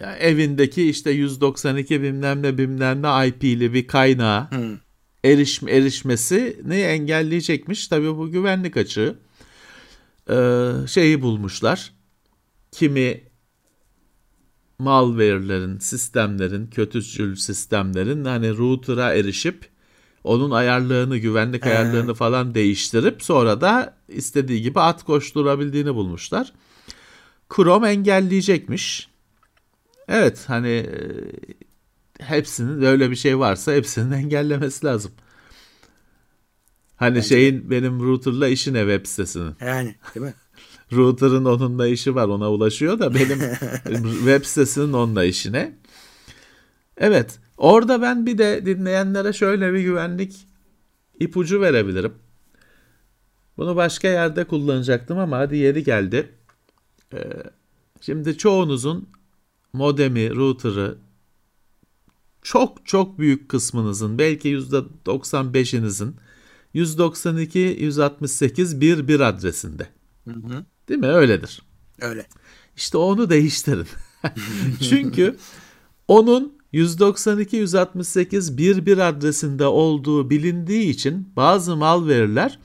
[0.00, 4.50] ya evindeki işte 192 bilmem ne bilmem ne IP'li bir kaynağa
[5.24, 7.88] erişme, erişmesini engelleyecekmiş.
[7.88, 9.18] Tabii bu güvenlik açığı.
[10.30, 11.92] Ee, şeyi bulmuşlar.
[12.72, 13.20] Kimi
[14.78, 19.68] malware'lerin, sistemlerin, kötücül sistemlerin hani router'a erişip
[20.24, 26.52] onun ayarlarını, güvenlik ayarlarını falan değiştirip sonra da istediği gibi at koşturabildiğini bulmuşlar.
[27.56, 29.09] Chrome engelleyecekmiş.
[30.10, 30.88] Evet hani e,
[32.18, 35.12] hepsinin öyle bir şey varsa hepsinin engellemesi lazım.
[36.96, 39.54] Hani şeyin benim router'la işi ne web sitesinin.
[39.60, 40.34] Yani değil mi?
[40.92, 43.38] Router'ın onunla işi var ona ulaşıyor da benim
[44.18, 45.78] web sitesinin onunla işine.
[46.96, 50.46] Evet orada ben bir de dinleyenlere şöyle bir güvenlik
[51.20, 52.14] ipucu verebilirim.
[53.56, 56.32] Bunu başka yerde kullanacaktım ama hadi yeri geldi.
[57.14, 57.18] Ee,
[58.00, 59.08] şimdi çoğunuzun
[59.72, 60.98] modemi, router'ı
[62.42, 66.12] çok çok büyük kısmınızın belki %95'inizin
[66.74, 69.88] 192 168 11 adresinde.
[70.88, 71.06] Değil mi?
[71.06, 71.62] Öyledir.
[72.00, 72.26] Öyle.
[72.76, 73.86] İşte onu değiştirin.
[74.80, 75.36] Çünkü
[76.08, 82.58] onun 192 168 11 adresinde olduğu bilindiği için bazı malware'ler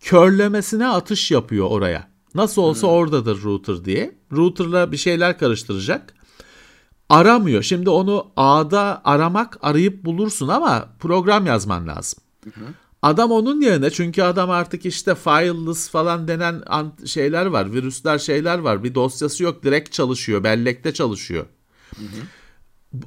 [0.00, 2.10] körlemesine atış yapıyor oraya.
[2.34, 4.18] Nasıl olsa oradadır router diye.
[4.32, 6.14] Router'la bir şeyler karıştıracak.
[7.08, 7.62] Aramıyor.
[7.62, 12.18] Şimdi onu ağda aramak arayıp bulursun ama program yazman lazım.
[13.02, 16.62] Adam onun yerine çünkü adam artık işte fileless falan denen
[17.06, 18.84] şeyler var, virüsler şeyler var.
[18.84, 21.46] Bir dosyası yok, direkt çalışıyor, bellekte çalışıyor.
[21.96, 22.22] Hı hı.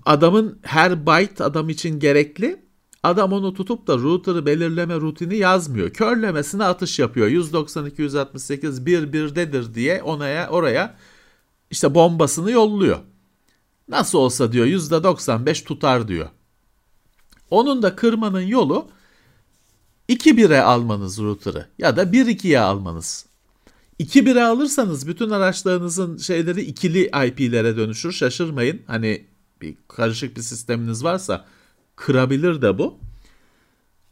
[0.06, 2.70] Adamın her byte adam için gerekli.
[3.04, 5.90] Adam onu tutup da router'ı belirleme rutini yazmıyor.
[5.90, 7.28] Körlemesine atış yapıyor.
[7.28, 10.96] 192 168 bir birdedir diye onaya oraya
[11.72, 12.98] işte bombasını yolluyor.
[13.90, 16.30] Nasıl olsa diyor %95 tutar diyor.
[17.50, 18.90] Onun da kırmanın yolu
[20.10, 23.26] 2-1'e almanız router'ı ya da 1-2'ye almanız.
[24.00, 28.12] 2-1'e alırsanız bütün araçlarınızın şeyleri ikili IP'lere dönüşür.
[28.12, 28.82] Şaşırmayın.
[28.88, 29.26] Hani
[29.62, 31.46] bir karışık bir sisteminiz varsa
[31.96, 32.98] kırabilir de bu.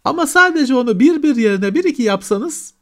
[0.04, 2.74] Ama sadece onu 1-1 yerine 1-2 yapsanız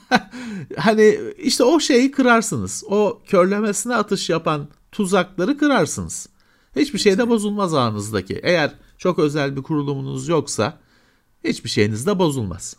[0.76, 2.84] hani işte o şeyi kırarsınız.
[2.86, 6.28] O körlemesine atış yapan tuzakları kırarsınız.
[6.76, 8.40] Hiçbir şey de bozulmaz ağınızdaki.
[8.42, 10.78] Eğer çok özel bir kurulumunuz yoksa
[11.44, 12.76] hiçbir şeyiniz de bozulmaz.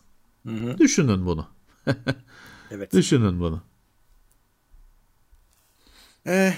[0.48, 0.78] Hı hı.
[0.78, 1.48] Düşünün bunu.
[2.72, 2.94] evet.
[2.94, 3.62] Düşünün bunu.
[6.28, 6.54] Ee,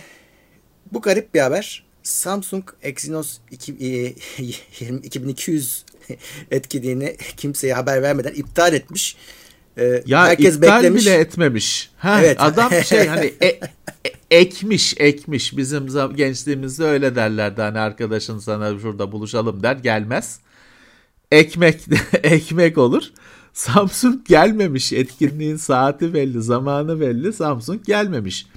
[0.91, 1.87] bu garip bir haber.
[2.03, 6.17] Samsung Exynos 2200 e,
[6.55, 9.17] etkinliğini kimseye haber vermeden iptal etmiş.
[9.77, 11.01] Ee, ya herkes iptal beklemiş.
[11.01, 11.91] bile etmemiş.
[11.97, 12.41] Ha, evet.
[12.41, 13.59] Adam şey hani e, e,
[14.31, 20.39] ekmiş ekmiş bizim gençliğimizde öyle derlerdi hani arkadaşın sana şurada buluşalım der gelmez.
[21.31, 21.81] Ekmek
[22.23, 23.03] ekmek olur.
[23.53, 24.93] Samsung gelmemiş.
[24.93, 27.33] Etkinliğin saati belli, zamanı belli.
[27.33, 28.47] Samsung gelmemiş.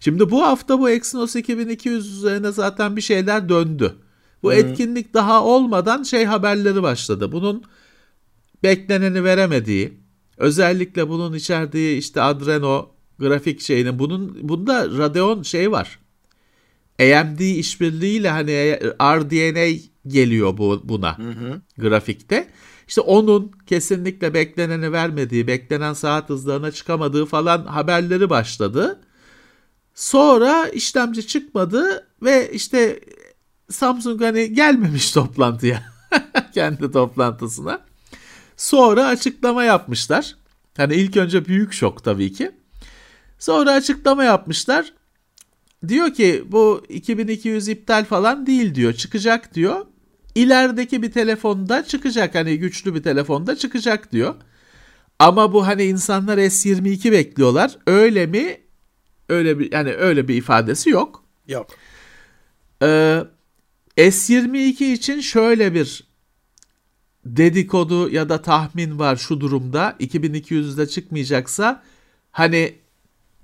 [0.00, 3.94] Şimdi bu hafta bu Exynos 2200 üzerine zaten bir şeyler döndü.
[4.42, 4.54] Bu Hı.
[4.54, 7.32] etkinlik daha olmadan şey haberleri başladı.
[7.32, 7.64] Bunun
[8.62, 9.92] bekleneni veremediği,
[10.36, 15.98] özellikle bunun içerdiği işte Adreno grafik şeyinin bunun bunda Radeon şey var.
[17.00, 21.60] AMD işbirliğiyle hani RDNA geliyor bu buna hı hı.
[21.78, 22.48] grafikte.
[22.88, 29.00] İşte onun kesinlikle bekleneni vermediği, beklenen saat hızlarına çıkamadığı falan haberleri başladı.
[29.94, 33.00] Sonra işlemci çıkmadı ve işte
[33.70, 35.82] Samsung hani gelmemiş toplantıya.
[36.54, 37.80] Kendi toplantısına.
[38.56, 40.36] Sonra açıklama yapmışlar.
[40.76, 42.50] Hani ilk önce büyük şok tabii ki.
[43.40, 44.92] Sonra açıklama yapmışlar.
[45.88, 48.92] Diyor ki bu 2200 iptal falan değil diyor.
[48.92, 49.86] Çıkacak diyor.
[50.34, 52.34] İlerideki bir telefonda çıkacak.
[52.34, 54.34] Hani güçlü bir telefonda çıkacak diyor.
[55.18, 57.78] Ama bu hani insanlar S22 bekliyorlar.
[57.86, 58.60] Öyle mi?
[59.28, 61.24] Öyle bir yani öyle bir ifadesi yok.
[61.48, 61.66] Yok.
[62.82, 63.22] Ee,
[63.96, 66.04] S22 için şöyle bir
[67.24, 69.96] dedikodu ya da tahmin var şu durumda.
[70.00, 71.82] 2200'de çıkmayacaksa
[72.30, 72.74] hani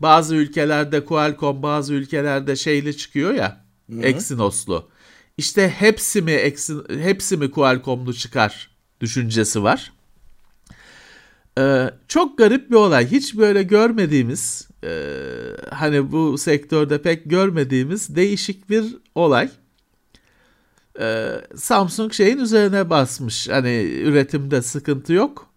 [0.01, 4.03] bazı ülkelerde Qualcomm bazı ülkelerde şeyli çıkıyor ya Hı-hı.
[4.03, 4.89] Exynos'lu.
[5.37, 9.93] İşte hepsi mi Exyn hepsi mi Qualcomm'lu çıkar düşüncesi var.
[11.59, 13.11] Ee, çok garip bir olay.
[13.11, 15.13] Hiç böyle görmediğimiz e,
[15.71, 19.51] hani bu sektörde pek görmediğimiz değişik bir olay.
[21.01, 23.49] Ee, Samsung şeyin üzerine basmış.
[23.49, 25.51] Hani üretimde sıkıntı yok.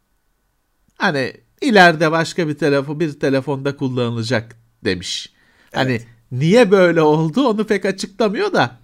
[0.98, 5.34] Hani ileride başka bir telefon bir telefonda kullanılacak demiş.
[5.74, 6.06] Hani evet.
[6.30, 8.80] Hani niye böyle oldu onu pek açıklamıyor da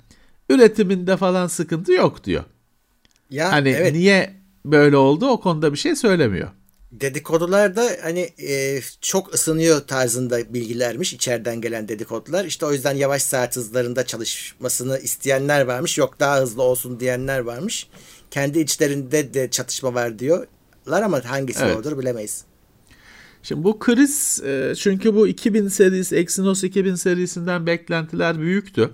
[0.50, 2.44] üretiminde falan sıkıntı yok diyor.
[3.30, 3.94] Ya, hani evet.
[3.94, 4.36] niye
[4.66, 6.50] böyle oldu o konuda bir şey söylemiyor
[7.02, 12.46] dedikodularda hani e, çok ısınıyor tarzında bilgilermiş içeriden gelen dedikodular.
[12.46, 15.98] İşte o yüzden yavaş saat hızlarında çalışmasını isteyenler varmış.
[15.98, 17.88] Yok daha hızlı olsun diyenler varmış.
[18.32, 21.78] Kendi içlerinde de çatışma var diyorlar ama hangisi evet.
[21.78, 22.44] olur bilemeyiz.
[23.48, 28.92] Şimdi bu kriz e, çünkü bu 2000 serisi Exynos 2000 serisinden beklentiler büyüktü.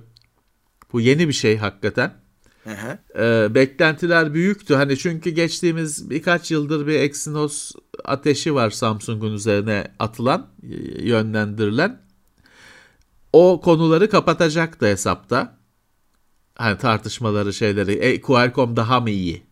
[0.93, 2.13] Bu yeni bir şey hakikaten.
[3.19, 4.75] Ee, beklentiler büyüktü.
[4.75, 7.71] Hani çünkü geçtiğimiz birkaç yıldır bir Exynos
[8.05, 10.47] ateşi var Samsung'un üzerine atılan,
[10.99, 12.01] yönlendirilen.
[13.33, 15.57] O konuları kapatacaktı hesapta.
[16.55, 17.91] Hani tartışmaları şeyleri.
[17.91, 19.43] E, Qualcomm daha mı iyi?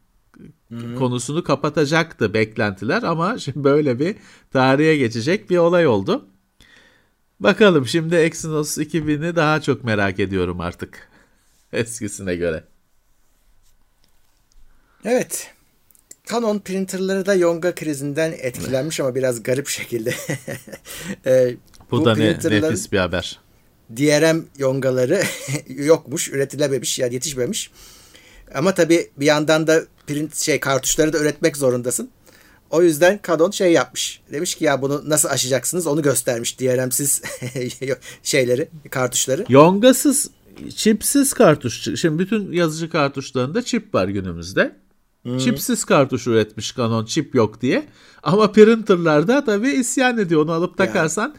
[0.71, 0.95] Hı-hı.
[0.95, 4.15] konusunu kapatacaktı beklentiler ama şimdi böyle bir
[4.53, 6.25] tarihe geçecek bir olay oldu.
[7.39, 11.09] Bakalım şimdi Exynos 2000'i daha çok merak ediyorum artık
[11.73, 12.63] eskisine göre.
[15.05, 15.51] Evet.
[16.29, 20.13] Canon printerları da yonga krizinden etkilenmiş ama biraz garip şekilde.
[21.25, 21.55] e,
[21.91, 23.39] bu, bu da ne, nefis bir haber.
[23.97, 25.23] DRM yongaları
[25.67, 27.71] yokmuş, üretilememiş, yani yetişmemiş.
[28.53, 32.09] Ama tabii bir yandan da print şey kartuşları da üretmek zorundasın.
[32.69, 34.21] O yüzden Canon şey yapmış.
[34.31, 37.21] Demiş ki ya bunu nasıl aşacaksınız onu göstermiş DRM'siz
[38.23, 39.45] şeyleri, kartuşları.
[39.49, 40.29] Yongasız,
[40.75, 41.99] çipsiz kartuş.
[42.01, 44.75] Şimdi bütün yazıcı kartuşlarında çip var günümüzde.
[45.39, 47.87] Çipsiz kartuş üretmiş Canon çip yok diye.
[48.23, 50.41] Ama printerlarda tabii isyan ediyor.
[50.43, 51.35] Onu alıp takarsan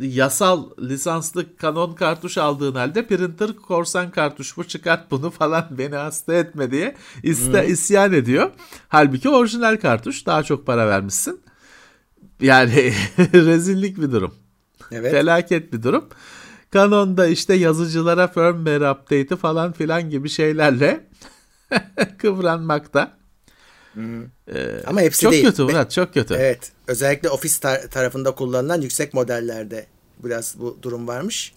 [0.00, 6.34] yasal lisanslı Canon kartuş aldığın halde printer korsan kartuş bu çıkart bunu falan beni hasta
[6.34, 7.72] etme diye iste, hmm.
[7.72, 8.50] isyan ediyor.
[8.88, 11.40] Halbuki orijinal kartuş daha çok para vermişsin.
[12.40, 12.92] Yani
[13.32, 14.34] rezillik bir durum.
[14.92, 15.12] Evet.
[15.12, 16.04] Felaket bir durum.
[16.72, 21.06] Canon'da işte yazıcılara firmware update'i falan filan gibi şeylerle
[22.18, 23.17] kıvranmakta.
[23.96, 25.44] Ee, Ama hepsi çok değil.
[25.44, 26.34] kötü Murat, çok kötü.
[26.34, 26.72] Evet.
[26.86, 29.86] Özellikle ofis tar- tarafında kullanılan yüksek modellerde
[30.24, 31.52] biraz bu durum varmış.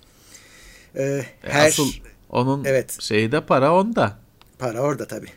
[0.96, 1.88] Ee, e, her Asıl
[2.30, 3.02] onun evet.
[3.02, 4.18] şeyi de para onda.
[4.60, 5.32] Para orada tabii.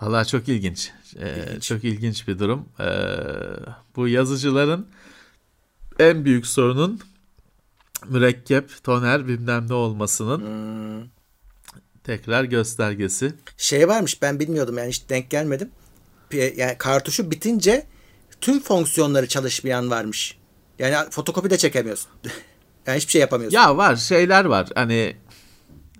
[0.00, 0.90] Valla çok ilginç.
[1.20, 2.68] Ee, çok ilginç bir durum.
[2.80, 2.86] Ee,
[3.96, 4.86] bu yazıcıların
[5.98, 7.00] en büyük sorunun
[8.08, 11.08] mürekkep, toner bilmem ne olmasının hmm.
[12.04, 13.32] Tekrar göstergesi.
[13.56, 15.70] Şey varmış ben bilmiyordum yani hiç denk gelmedim.
[16.32, 17.86] Yani kartuşu bitince
[18.40, 20.38] tüm fonksiyonları çalışmayan varmış.
[20.78, 22.10] Yani fotokopi de çekemiyorsun.
[22.86, 23.58] yani hiçbir şey yapamıyorsun.
[23.58, 24.68] Ya var şeyler var.
[24.74, 25.16] Hani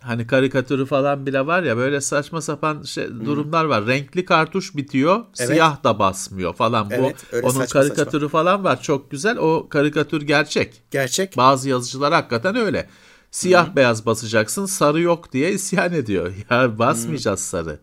[0.00, 3.86] hani karikatürü falan bile var ya böyle saçma sapan şey, durumlar var.
[3.86, 5.48] Renkli kartuş bitiyor, evet.
[5.48, 6.88] siyah da basmıyor falan.
[6.90, 8.28] Evet, Bu onun saçma karikatürü saçma.
[8.28, 8.82] falan var.
[8.82, 9.38] Çok güzel.
[9.38, 10.82] O karikatür gerçek.
[10.90, 11.36] Gerçek.
[11.36, 12.88] Bazı yazıcılar hakikaten öyle.
[13.34, 13.76] Siyah Hı-hı.
[13.76, 16.32] beyaz basacaksın, sarı yok diye isyan ediyor.
[16.50, 17.48] Ya basmayacağız Hı-hı.
[17.48, 17.80] sarı.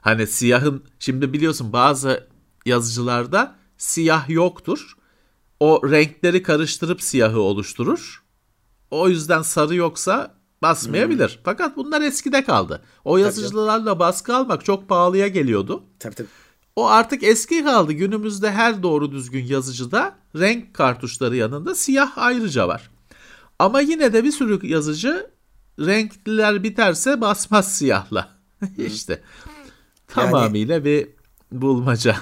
[0.00, 2.28] Hani siyahın şimdi biliyorsun bazı
[2.66, 4.96] yazıcılarda siyah yoktur.
[5.60, 8.22] O renkleri karıştırıp siyahı oluşturur.
[8.90, 11.28] O yüzden sarı yoksa basmayabilir.
[11.28, 11.42] Hmm.
[11.44, 12.82] Fakat bunlar eskide kaldı.
[13.04, 15.82] O yazıcılarla baskı almak çok pahalıya geliyordu.
[15.98, 16.28] Tabii tabii.
[16.76, 17.92] O artık eski kaldı.
[17.92, 22.90] Günümüzde her doğru düzgün yazıcıda renk kartuşları yanında siyah ayrıca var.
[23.60, 25.30] Ama yine de bir sürü yazıcı
[25.80, 28.28] renkliler biterse basmaz siyahla.
[28.78, 29.20] işte
[30.08, 31.08] tamamıyla yani, bir
[31.52, 32.16] bulmaca.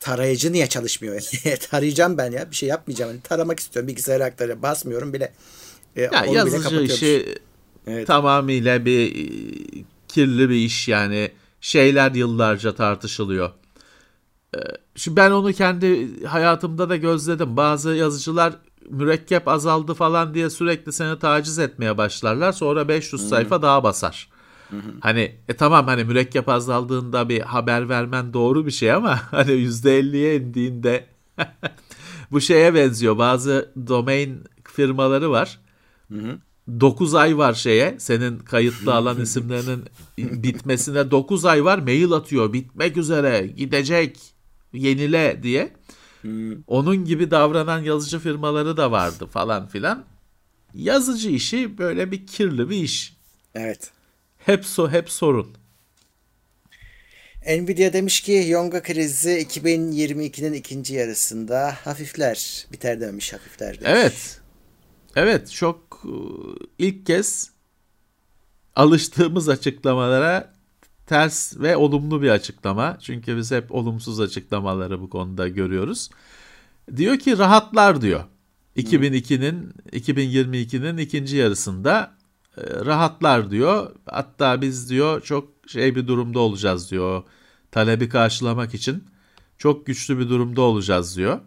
[0.00, 1.20] Tarayıcı niye çalışmıyor?
[1.70, 2.50] Tarayacağım ben ya.
[2.50, 3.10] Bir şey yapmayacağım.
[3.10, 3.88] Yani taramak istiyorum.
[3.88, 4.62] Bilgisayara aktaracağım.
[4.62, 5.32] Basmıyorum bile.
[5.96, 7.38] E, ya yazıcı işi
[7.86, 8.06] Evet.
[8.06, 11.30] Tamamıyla bir e, kirli bir iş yani.
[11.60, 13.50] Şeyler yıllarca tartışılıyor.
[14.54, 14.58] E,
[14.96, 17.56] şimdi ben onu kendi hayatımda da gözledim.
[17.56, 18.52] Bazı yazıcılar
[18.90, 22.52] mürekkep azaldı falan diye sürekli seni taciz etmeye başlarlar.
[22.52, 23.62] Sonra 500 sayfa Hı-hı.
[23.62, 24.28] daha basar.
[25.00, 30.36] Hani e tamam hani mürekkep azaldığında bir haber vermen doğru bir şey ama hani %50'ye
[30.36, 31.06] indiğinde
[32.30, 33.18] bu şeye benziyor.
[33.18, 35.60] Bazı domain firmaları var.
[36.12, 36.38] Hı hı.
[36.80, 39.84] 9 ay var şeye senin kayıtlı alan isimlerinin
[40.18, 44.18] bitmesine 9 ay var mail atıyor bitmek üzere gidecek
[44.72, 45.72] yenile diye.
[46.22, 46.62] Hmm.
[46.66, 50.04] Onun gibi davranan yazıcı firmaları da vardı falan filan.
[50.74, 53.16] Yazıcı işi böyle bir kirli bir iş.
[53.54, 53.90] Evet.
[54.38, 55.56] Hep so hep sorun.
[57.46, 62.66] Nvidia demiş ki Yonga krizi 2022'nin ikinci yarısında hafifler.
[62.72, 63.90] Biter demiş hafifler demiş.
[63.90, 64.40] Evet.
[65.16, 66.14] Evet çok e,
[66.78, 67.50] ilk kez
[68.76, 70.51] alıştığımız açıklamalara
[71.12, 72.98] ters ve olumlu bir açıklama.
[73.00, 76.10] Çünkü biz hep olumsuz açıklamaları bu konuda görüyoruz.
[76.96, 78.24] Diyor ki rahatlar diyor.
[78.76, 82.14] 2002'nin 2022'nin ikinci yarısında
[82.56, 83.90] e, rahatlar diyor.
[84.06, 87.22] Hatta biz diyor çok şey bir durumda olacağız diyor.
[87.70, 89.04] Talebi karşılamak için
[89.58, 91.40] çok güçlü bir durumda olacağız diyor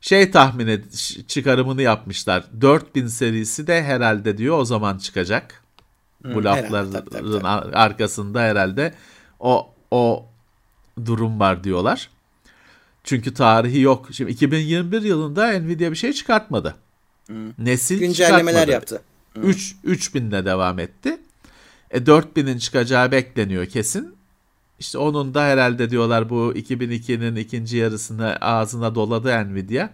[0.00, 0.84] şey tahmin ed
[1.28, 2.44] çıkarımını yapmışlar.
[2.60, 5.59] 4000 serisi de herhalde diyor o zaman çıkacak.
[6.22, 7.76] Hmm, Bu lafların tabii, tabii, tabii.
[7.76, 8.94] arkasında herhalde
[9.40, 10.26] o o
[11.06, 12.10] durum var diyorlar.
[13.04, 14.08] Çünkü tarihi yok.
[14.12, 16.74] Şimdi 2021 yılında Nvidia bir şey çıkartmadı.
[17.26, 17.48] Hmm.
[17.58, 19.02] Nesil güncellemeler yaptı.
[19.32, 19.42] Hmm.
[19.50, 21.20] 3 3000'le devam etti.
[21.90, 24.14] E 4000'in çıkacağı bekleniyor kesin.
[24.78, 29.90] İşte onun da herhalde diyorlar bu 2002'nin ikinci yarısını ağzına doladı Nvidia.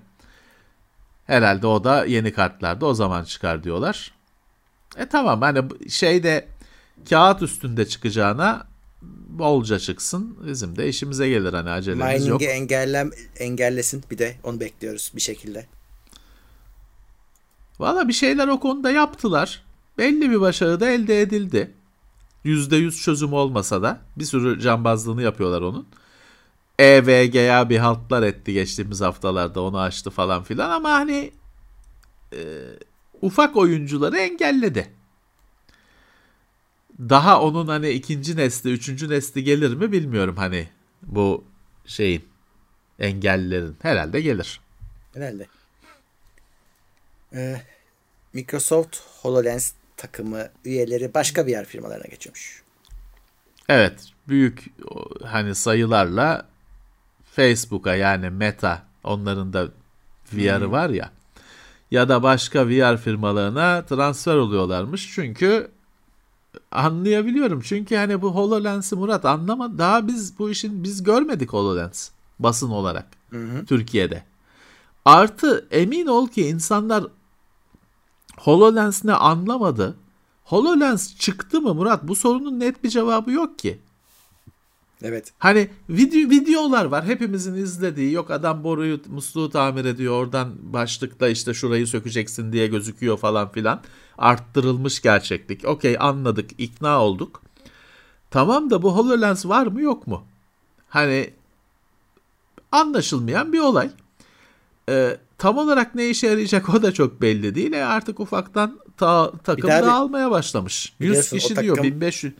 [1.26, 4.12] Herhalde o da yeni kartlarda o zaman çıkar diyorlar.
[4.96, 6.48] E tamam hani şeyde
[7.10, 8.66] kağıt üstünde çıkacağına
[9.28, 10.38] bolca çıksın.
[10.46, 12.40] Bizim de işimize gelir hani acelemiz Mining'i yok.
[12.40, 15.66] Mining'i engellem, engellesin bir de onu bekliyoruz bir şekilde.
[17.78, 19.62] Valla bir şeyler o konuda yaptılar.
[19.98, 21.70] Belli bir başarı da elde edildi.
[22.44, 25.86] %100 çözüm olmasa da bir sürü cambazlığını yapıyorlar onun.
[26.78, 31.30] EVG'ya bir haltlar etti geçtiğimiz haftalarda onu açtı falan filan ama hani
[32.32, 32.38] e,
[33.26, 34.90] ufak oyuncuları engelledi.
[36.98, 40.68] Daha onun hani ikinci nesli, üçüncü nesli gelir mi bilmiyorum hani
[41.02, 41.44] bu
[41.86, 42.24] şeyin
[42.98, 44.60] engellerin herhalde gelir.
[45.14, 45.46] Herhalde.
[47.32, 47.60] Ee,
[48.32, 52.62] Microsoft HoloLens takımı üyeleri başka bir yer firmalarına geçiyormuş.
[53.68, 54.64] Evet, büyük
[55.24, 56.48] hani sayılarla
[57.32, 59.68] Facebook'a yani Meta onların da
[60.32, 61.10] VR'ı var ya
[61.90, 65.12] ya da başka VR firmalarına transfer oluyorlarmış.
[65.14, 65.70] Çünkü
[66.72, 67.60] anlayabiliyorum.
[67.60, 69.78] Çünkü hani bu HoloLens'i Murat anlamadı.
[69.78, 73.06] Daha biz bu işin biz görmedik HoloLens basın olarak
[73.66, 74.24] Türkiye'de.
[75.04, 77.04] Artı emin ol ki insanlar
[78.38, 79.96] HoloLens ne anlamadı.
[80.44, 82.08] HoloLens çıktı mı Murat?
[82.08, 83.78] Bu sorunun net bir cevabı yok ki.
[85.02, 85.32] Evet.
[85.38, 87.04] Hani video videolar var.
[87.04, 93.16] Hepimizin izlediği yok adam boruyu musluğu tamir ediyor oradan başlıkta işte şurayı sökeceksin diye gözüküyor
[93.18, 93.80] falan filan.
[94.18, 95.64] Arttırılmış gerçeklik.
[95.64, 97.42] Okey anladık ikna olduk.
[98.30, 100.24] Tamam da bu HoloLens var mı yok mu?
[100.88, 101.30] Hani
[102.72, 103.90] anlaşılmayan bir olay.
[104.88, 107.72] Ee, tam olarak ne işe yarayacak o da çok belli değil.
[107.72, 110.92] E artık ufaktan ta, takım bir- dağılmaya başlamış.
[111.00, 112.34] 100 Biliyorsun o kişi diyor takım- 1500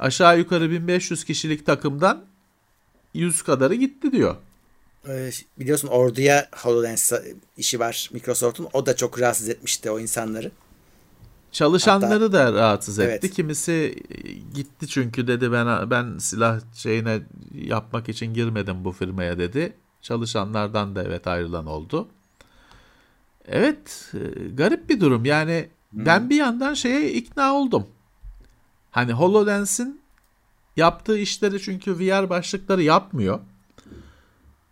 [0.00, 2.24] aşağı yukarı 1500 kişilik takımdan
[3.14, 4.36] 100 kadarı gitti diyor.
[5.08, 7.12] Ee, biliyorsun orduya HoloLens
[7.56, 8.68] işi var Microsoft'un.
[8.72, 10.50] O da çok rahatsız etmişti o insanları.
[11.52, 13.18] Çalışanları da rahatsız etti.
[13.22, 13.34] Evet.
[13.34, 17.20] Kimisi e, gitti çünkü dedi ben ben silah şeyine
[17.54, 19.72] yapmak için girmedim bu firmaya dedi.
[20.02, 22.08] Çalışanlardan da evet ayrılan oldu.
[23.48, 25.24] Evet, e, garip bir durum.
[25.24, 27.86] Yani ben bir yandan şeye ikna oldum.
[28.90, 30.00] Hani HoloLens'in
[30.76, 33.40] yaptığı işleri çünkü VR başlıkları yapmıyor.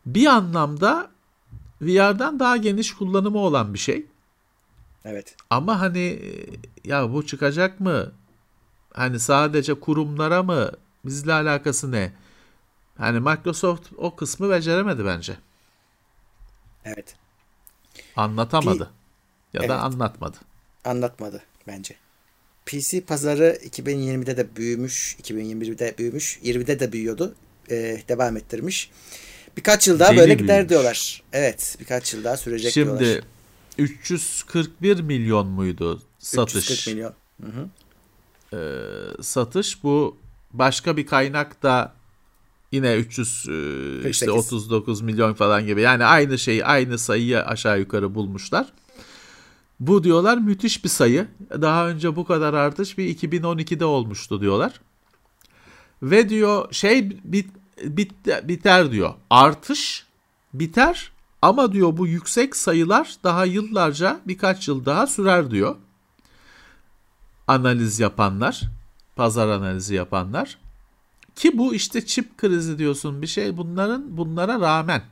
[0.06, 1.10] Bir anlamda
[1.82, 4.06] VR'dan daha geniş kullanımı olan bir şey.
[5.04, 5.36] Evet.
[5.50, 6.30] Ama hani e,
[6.84, 8.12] ya bu çıkacak mı?
[8.94, 10.70] Hani sadece kurumlara mı?
[11.04, 12.12] Bizle alakası ne?
[12.98, 15.36] Hani Microsoft o kısmı beceremedi bence.
[16.84, 17.16] Evet.
[18.16, 18.90] Anlatamadı.
[19.52, 19.68] Ya Evet.
[19.68, 20.36] da anlatmadı.
[20.84, 21.96] Anlatmadı bence.
[22.68, 25.16] PC pazarı 2020'de de büyümüş.
[25.22, 26.38] 2021'de büyümüş.
[26.44, 27.34] 20'de de büyüyordu.
[27.70, 28.90] Ee, devam ettirmiş.
[29.56, 30.70] Birkaç yıl daha Deli böyle gider büyümüş.
[30.70, 31.22] diyorlar.
[31.32, 31.76] Evet.
[31.80, 33.24] Birkaç yıl daha sürecek Şimdi diyorlar.
[33.78, 36.70] 341 milyon muydu satış?
[36.70, 37.14] 340 milyon.
[38.52, 38.56] Ee,
[39.22, 40.16] satış bu
[40.52, 41.94] başka bir kaynak da
[42.72, 44.52] yine 300 e, işte 48.
[44.52, 45.80] 39 milyon falan gibi.
[45.80, 48.66] Yani aynı şeyi aynı sayıyı aşağı yukarı bulmuşlar.
[49.80, 51.28] Bu diyorlar müthiş bir sayı.
[51.50, 54.80] Daha önce bu kadar artış bir 2012'de olmuştu diyorlar.
[56.02, 57.50] Ve diyor şey bit,
[57.84, 59.14] bit- biter diyor.
[59.30, 60.06] Artış
[60.54, 61.12] biter
[61.42, 65.76] ama diyor bu yüksek sayılar daha yıllarca birkaç yıl daha sürer diyor
[67.48, 68.62] analiz yapanlar,
[69.16, 70.58] pazar analizi yapanlar
[71.36, 75.02] ki bu işte çip krizi diyorsun bir şey bunların bunlara rağmen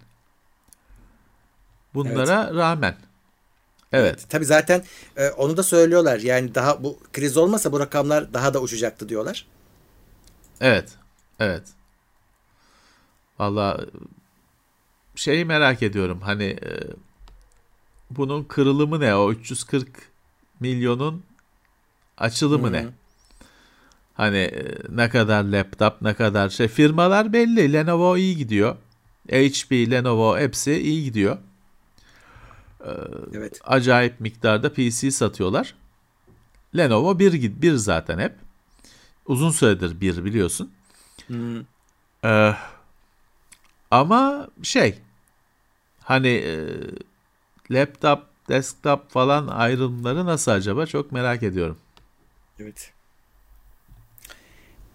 [1.94, 2.96] bunlara rağmen
[3.92, 4.26] evet.
[4.28, 4.84] Tabii zaten
[5.16, 6.18] e, onu da söylüyorlar.
[6.18, 9.46] Yani daha bu kriz olmasa bu rakamlar daha da uçacaktı diyorlar.
[10.60, 10.88] evet.
[11.40, 11.62] Evet.
[13.38, 13.80] Valla
[15.14, 16.20] şeyi merak ediyorum.
[16.20, 16.70] Hani e,
[18.10, 19.14] bunun kırılımı ne?
[19.14, 19.88] O 340
[20.60, 21.22] milyonun
[22.18, 22.86] açılımı ne?
[24.14, 27.72] Hani e, ne kadar laptop ne kadar şey firmalar belli.
[27.72, 28.76] Lenovo iyi gidiyor.
[29.28, 31.38] HP Lenovo hepsi iyi gidiyor
[33.34, 33.60] Evet.
[33.64, 35.74] acayip miktarda PC satıyorlar.
[36.76, 38.34] Lenovo bir, gid- bir zaten hep.
[39.26, 40.72] Uzun süredir bir biliyorsun.
[42.24, 42.52] Ee,
[43.90, 44.98] ama şey
[46.02, 46.66] hani e,
[47.70, 51.78] laptop, desktop falan ayrımları nasıl acaba çok merak ediyorum.
[52.58, 52.92] Evet.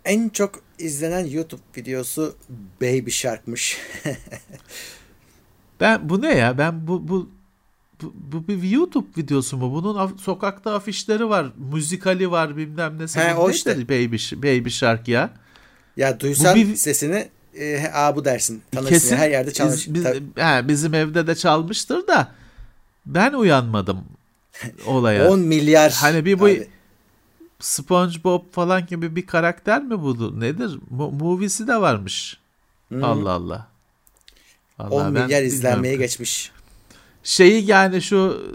[0.06, 2.36] En çok izlenen YouTube videosu
[2.82, 3.78] Baby Shark'mış.
[5.80, 6.58] Ben bu ne ya?
[6.58, 7.30] Ben bu bu
[8.02, 9.72] bu, bu bir YouTube videosu mu?
[9.74, 13.20] Bunun af- sokakta afişleri var, müzikali var, bilmem nesi.
[13.20, 13.78] He, o işte.
[13.90, 15.30] Baby Baby Shark ya.
[15.98, 17.30] ya duysan bir- sesini
[17.60, 18.62] e, aa bu dersin.
[18.72, 19.88] Tanırsın Kesin her yerde çalmış.
[19.88, 22.32] biz- biz- he, bizim evde de çalmıştır da
[23.06, 24.04] ben uyanmadım
[24.86, 25.30] olaya.
[25.30, 25.92] 10 milyar.
[25.92, 26.68] Hani bir bu- abi.
[27.60, 30.40] SpongeBob falan gibi bir karakter mi bu?
[30.40, 30.80] Nedir?
[30.98, 32.38] Mo- movie'si de varmış.
[33.02, 33.68] Allah Allah.
[34.80, 35.48] 10 Vallahi ben milyar bilmiyorum.
[35.48, 36.52] izlenmeye geçmiş.
[37.24, 38.52] Şeyi yani şu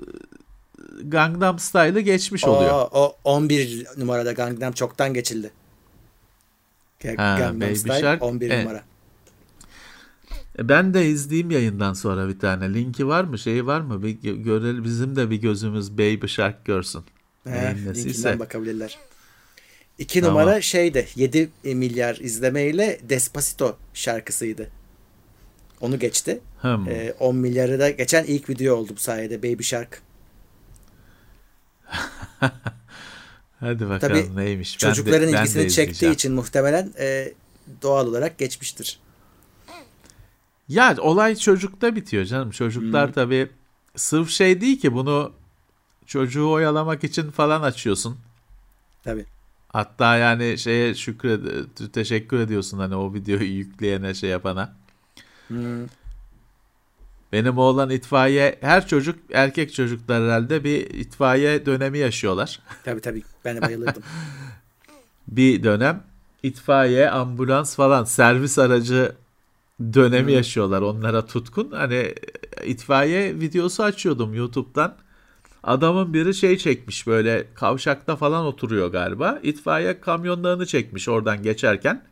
[1.04, 2.72] Gangnam Style'ı geçmiş oluyor.
[2.72, 5.50] O, o 11 numarada Gangnam çoktan geçildi.
[7.02, 8.64] Ha, Gangnam Baby Style Shark, 11 evet.
[8.64, 8.82] numara.
[10.58, 12.74] E, Ben de izleyeyim yayından sonra bir tane.
[12.74, 13.38] Linki var mı?
[13.38, 14.02] Şeyi var mı?
[14.02, 17.04] Bir gö- görelim bizim de bir gözümüz Baby Shark görsün.
[17.44, 18.08] He, nesiyse.
[18.08, 18.98] linkinden bakabilirler.
[19.98, 20.34] 2 Tamam.
[20.36, 24.70] numara şeyde 7 milyar izlemeyle Despacito şarkısıydı.
[25.80, 26.40] Onu geçti.
[26.60, 26.88] Hmm.
[26.88, 30.02] Ee, 10 milyarı da geçen ilk video oldu bu sayede Baby Shark.
[33.60, 34.82] Hadi bakalım Tabii neymiş.
[34.82, 37.32] Ben de- Çocukların ben de ilgisini çektiği için muhtemelen e,
[37.82, 39.00] doğal olarak geçmiştir.
[40.68, 42.50] Ya olay çocukta bitiyor canım.
[42.50, 43.12] Çocuklar Hmm.
[43.12, 43.48] tabii
[43.96, 45.32] sırf şey değil ki bunu
[46.06, 48.18] çocuğu oyalamak için falan açıyorsun.
[49.04, 49.26] Tabii.
[49.68, 51.40] Hatta yani şeye şükred
[51.92, 54.76] teşekkür ediyorsun hani o videoyu yükleyene şey yapana.
[55.48, 55.86] Hmm.
[57.32, 62.60] Benim oğlan itfaiye her çocuk erkek çocuklar herhalde bir itfaiye dönemi yaşıyorlar.
[62.84, 63.22] Tabii tabii.
[63.44, 64.02] Ben de bayılırdım.
[65.28, 66.02] Bir dönem
[66.42, 69.12] itfaiye, ambulans falan servis aracı
[69.80, 70.82] dönemi yaşıyorlar.
[70.82, 71.70] Onlara tutkun.
[71.70, 72.14] Hani
[72.64, 74.94] itfaiye videosu açıyordum YouTube'dan.
[75.62, 79.38] Adamın biri şey çekmiş böyle kavşakta falan oturuyor galiba.
[79.42, 82.02] İtfaiye kamyonlarını çekmiş oradan geçerken.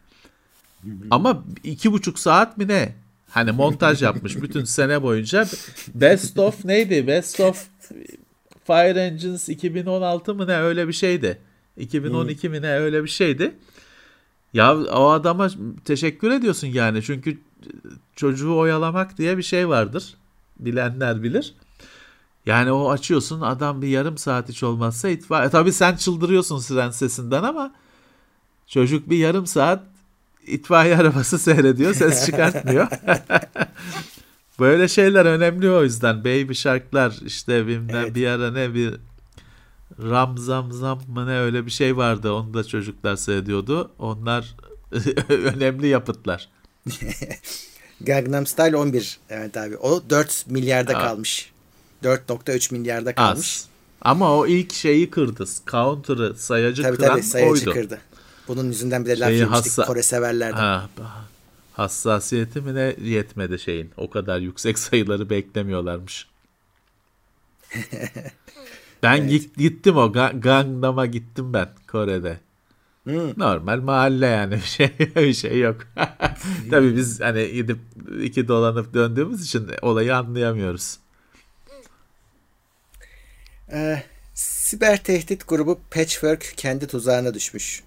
[1.10, 2.94] Ama iki buçuk saat mi ne?
[3.28, 5.46] Hani montaj yapmış bütün sene boyunca.
[5.94, 7.06] Best of neydi?
[7.06, 7.68] Best of
[8.64, 11.38] Fire Engines 2016 mı ne öyle bir şeydi.
[11.76, 13.54] 2012 mi ne öyle bir şeydi.
[14.52, 15.48] Ya o adama
[15.84, 17.38] teşekkür ediyorsun yani çünkü
[18.16, 20.14] çocuğu oyalamak diye bir şey vardır.
[20.58, 21.54] Bilenler bilir.
[22.46, 25.50] Yani o açıyorsun adam bir yarım saat hiç olmazsa itfaiye.
[25.50, 27.74] Tabii sen çıldırıyorsun siren sesinden ama
[28.66, 29.82] çocuk bir yarım saat
[30.46, 32.88] itfaiye arabası seyrediyor ses çıkartmıyor.
[34.60, 36.20] Böyle şeyler önemli o yüzden.
[36.24, 38.14] Baby Shark'lar işte bilmem Evet.
[38.14, 38.94] bir ara ne bir
[40.02, 42.32] Ram zam zam mı ne öyle bir şey vardı.
[42.32, 43.90] Onu da çocuklar seyrediyordu.
[43.98, 44.54] Onlar
[45.28, 46.48] önemli yapıtlar.
[48.00, 49.18] Gangnam Style 11.
[49.30, 49.76] Evet abi.
[49.76, 51.00] O 4 milyarda Aa.
[51.06, 51.52] kalmış.
[52.04, 53.38] 4.3 milyarda kalmış.
[53.38, 53.66] Az.
[54.02, 55.44] Ama o ilk şeyi kırdı.
[55.70, 57.72] Counter'ı sayacı Tabii kıran tabii sayacı oydu.
[57.72, 57.98] kırdı.
[58.48, 60.56] Bunun yüzünden bir de laf Şeyi yemiştik hassa- Kore severlerden.
[60.56, 60.88] Ha,
[61.72, 63.90] hassasiyeti mi ne yetmedi şeyin.
[63.96, 66.28] O kadar yüksek sayıları beklemiyorlarmış.
[69.02, 72.40] ben git, gittim o Ga- Gangnam'a gittim ben Kore'de.
[73.04, 73.38] Hmm.
[73.38, 75.76] Normal mahalle yani bir şey bir şey yok.
[76.70, 77.78] Tabii biz hani gidip
[78.22, 80.98] iki dolanıp döndüğümüz için olayı anlayamıyoruz.
[83.72, 84.02] Ee,
[84.34, 87.82] siber tehdit grubu Patchwork kendi tuzağına düşmüş.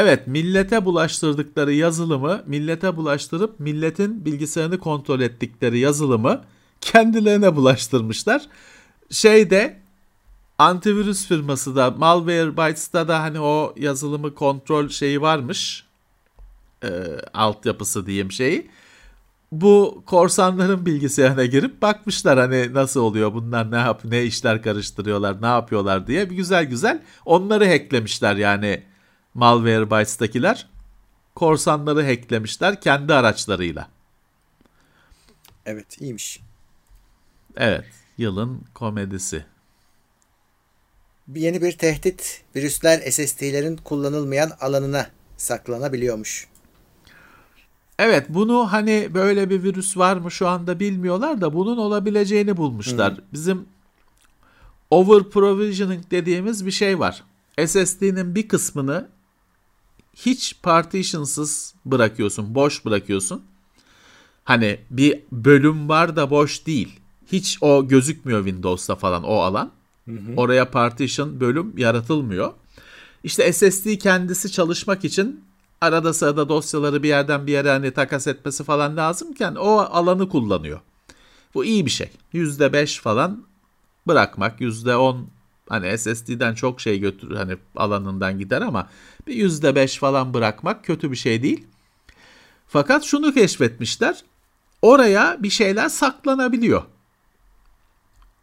[0.00, 6.40] Evet, millete bulaştırdıkları yazılımı, millete bulaştırıp milletin bilgisayarını kontrol ettikleri yazılımı
[6.80, 8.42] kendilerine bulaştırmışlar.
[9.10, 9.80] Şeyde
[10.58, 15.84] antivirüs firması da Malwarebytes'ta da hani o yazılımı kontrol şeyi varmış.
[16.84, 16.88] Ee,
[17.34, 18.70] altyapısı diyeyim şeyi.
[19.52, 25.46] Bu korsanların bilgisayarına girip bakmışlar hani nasıl oluyor bunlar ne yap ne işler karıştırıyorlar ne
[25.46, 28.82] yapıyorlar diye bir güzel güzel onları hacklemişler yani
[29.38, 30.68] Malwarebytes'takiler
[31.34, 33.88] korsanları hacklemişler kendi araçlarıyla.
[35.66, 36.40] Evet iyiymiş.
[37.56, 37.84] Evet,
[38.18, 39.44] yılın komedisi.
[41.28, 46.48] Bir yeni bir tehdit virüsler SSD'lerin kullanılmayan alanına saklanabiliyormuş.
[47.98, 53.20] Evet, bunu hani böyle bir virüs var mı şu anda bilmiyorlar da bunun olabileceğini bulmuşlar.
[53.32, 53.66] Bizim
[54.90, 57.24] over provisioning dediğimiz bir şey var.
[57.66, 59.08] SSD'nin bir kısmını
[60.26, 63.42] hiç partitionsız bırakıyorsun, boş bırakıyorsun.
[64.44, 67.00] Hani bir bölüm var da boş değil.
[67.32, 69.70] Hiç o gözükmüyor Windows'ta falan o alan.
[70.36, 72.52] Oraya partition bölüm yaratılmıyor.
[73.24, 75.44] İşte SSD kendisi çalışmak için
[75.80, 80.80] arada sırada dosyaları bir yerden bir yere hani takas etmesi falan lazımken o alanı kullanıyor.
[81.54, 82.10] Bu iyi bir şey.
[82.34, 83.44] %5 falan
[84.06, 85.24] bırakmak, %10
[85.68, 88.88] hani SSD'den çok şey götürür hani alanından gider ama
[89.26, 91.66] bir %5 falan bırakmak kötü bir şey değil.
[92.68, 94.22] Fakat şunu keşfetmişler.
[94.82, 96.82] Oraya bir şeyler saklanabiliyor.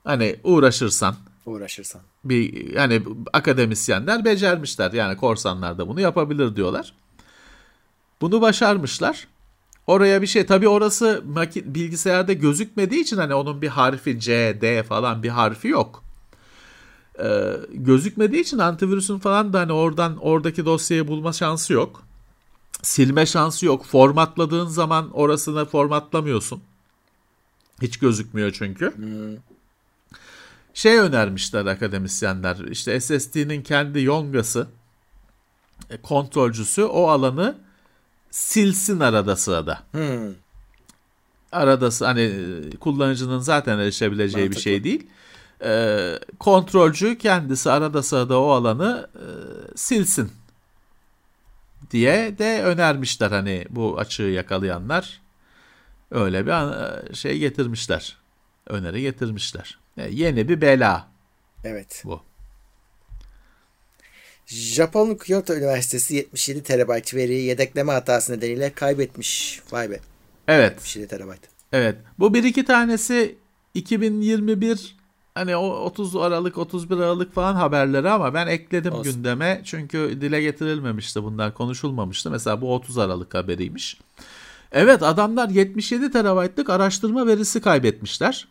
[0.04, 1.16] Hani uğraşırsan
[1.46, 2.02] Uğraşırsan.
[2.24, 3.04] bir yani
[3.34, 4.92] akademisyenler becermişler.
[4.92, 6.94] Yani korsanlar da bunu yapabilir diyorlar.
[8.22, 9.28] Bunu başarmışlar.
[9.88, 11.22] Oraya bir şey tabii orası
[11.66, 16.05] bilgisayarda gözükmediği için hani onun bir harfi C, D falan bir harfi yok.
[17.24, 22.03] Ee, gözükmediği için antivirüsün falan da hani oradan oradaki dosyayı bulma şansı yok.
[22.82, 23.86] Silme şansı yok.
[23.86, 26.61] Formatladığın zaman orasını formatlamıyorsun.
[27.82, 28.93] Hiç gözükmüyor çünkü.
[30.74, 32.57] Şey önermişler akademisyenler.
[32.57, 34.68] İşte SSD'nin kendi yongası,
[35.89, 37.55] e, kontrolcüsü o alanı
[38.32, 39.84] silsin arada sırada.
[39.91, 40.34] Hmm.
[41.51, 44.61] Arada hani e, kullanıcının zaten erişebileceği bir Mantıklı.
[44.61, 45.07] şey değil.
[45.64, 49.26] Ee, kontrolcü kendisi arada sırada o alanı e,
[49.78, 50.32] silsin
[51.91, 55.22] diye de önermişler hani bu açığı yakalayanlar
[56.12, 58.18] öyle bir e, şey getirmişler
[58.68, 61.08] öneri getirmişler E, yeni bir bela
[61.64, 62.01] Evet.
[62.06, 62.22] bu
[64.47, 69.62] Japon Kyoto Üniversitesi 77 terabayt veriyi yedekleme hatası nedeniyle kaybetmiş.
[69.72, 69.99] Vay be.
[70.47, 70.72] Evet.
[70.72, 71.41] 77 terabayt.
[71.72, 71.95] Evet.
[72.20, 73.36] Bu bir iki tanesi
[73.74, 74.95] 2021
[75.36, 79.14] hani o 30 Aralık 31 Aralık falan haberleri ama ben ekledim Olsun.
[79.14, 82.32] gündeme çünkü dile getirilmemişti bunlar konuşulmamıştı.
[82.32, 83.98] Mesela bu 30 Aralık haberiymiş.
[84.72, 88.48] Evet adamlar 77 terabaytlık araştırma verisi kaybetmişler.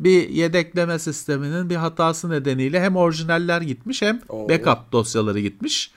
[0.00, 4.48] Bir yedekleme sisteminin bir hatası nedeniyle hem orijinaller gitmiş hem Oo.
[4.48, 5.90] backup dosyaları gitmiş.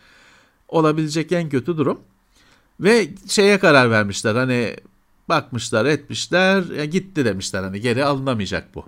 [0.67, 1.99] Olabilecek en kötü durum.
[2.79, 4.75] Ve şeye karar vermişler hani
[5.29, 8.85] bakmışlar etmişler gitti demişler hani geri alınamayacak bu.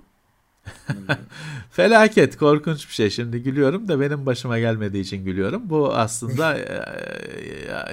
[1.70, 5.62] Felaket korkunç bir şey şimdi gülüyorum da benim başıma gelmediği için gülüyorum.
[5.64, 6.82] Bu aslında e,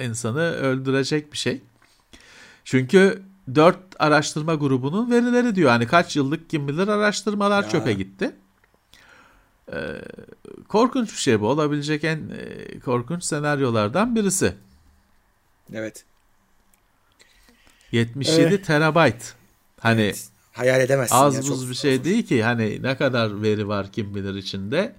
[0.00, 1.60] e, insanı öldürecek bir şey.
[2.64, 3.22] Çünkü
[3.54, 5.70] dört araştırma grubunun verileri diyor.
[5.70, 7.68] Hani kaç yıllık kim bilir araştırmalar Ya.
[7.68, 8.32] çöpe gitti.
[9.72, 9.78] E,
[10.68, 11.48] korkunç bir şey bu.
[11.48, 14.54] Olabilecek en e, korkunç senaryolardan birisi.
[15.72, 16.04] Evet.
[17.92, 18.66] 77 Evet.
[18.66, 19.34] terabayt.
[19.80, 20.28] Hani Evet.
[20.56, 21.16] Hayal edemezsin.
[21.16, 22.42] az ya, buz çok- bir şey değil ki.
[22.42, 24.92] Hani ne kadar veri var kim bilir içinde.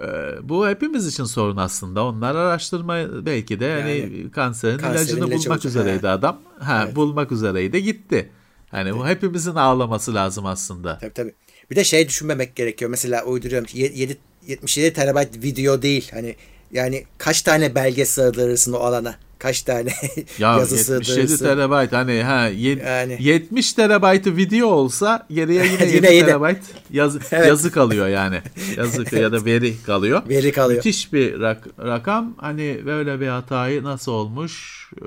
[0.00, 0.04] Ee,
[0.42, 2.04] bu hepimiz için sorun aslında.
[2.04, 6.12] Onlar araştırma belki de hani Yani, kanserin, kanserin ilacını ilacı bulmak olacak, üzereydi ha.
[6.12, 6.40] adam.
[6.58, 6.96] Ha Evet.
[6.96, 8.30] bulmak üzereydi gitti.
[8.70, 10.98] Hani bu hepimizin ağlaması lazım aslında.
[10.98, 11.34] Tabii tabii.
[11.70, 12.90] Bir de şey düşünmemek gerekiyor.
[12.90, 13.68] Mesela uyduruyorum.
[13.74, 14.16] 7,
[14.46, 16.10] 77 terabayt video değil.
[16.12, 16.36] Hani
[16.72, 19.14] yani kaç tane belge sığdırırsın o alana?
[19.42, 19.92] Kaç tane
[20.38, 21.44] Ya yazı 77 sığdırırsın?
[21.44, 23.16] terabayt hani ha ye- Yani.
[23.20, 26.26] 70 terabaytı video olsa geriye yine Yine 7 yedi.
[26.26, 26.58] terabayt
[26.90, 27.46] yazı, Evet.
[27.48, 28.42] yazı kalıyor yani.
[28.76, 30.22] Yazı ya da veri kalıyor.
[30.28, 30.76] Veri kalıyor.
[30.78, 32.34] Müthiş bir rak- rakam.
[32.38, 34.86] Hani böyle bir hatayı nasıl olmuş?
[35.02, 35.04] Ee,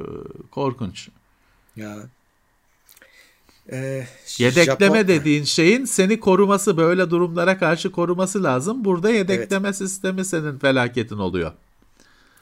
[0.51, 1.09] korkunç.
[1.75, 1.95] Ya.
[3.71, 4.05] Ee,
[4.37, 8.85] Yedekleme Japon- dediğin şeyin seni koruması, böyle durumlara karşı koruması lazım.
[8.85, 11.51] Burada yedekleme sistemi senin felaketin oluyor.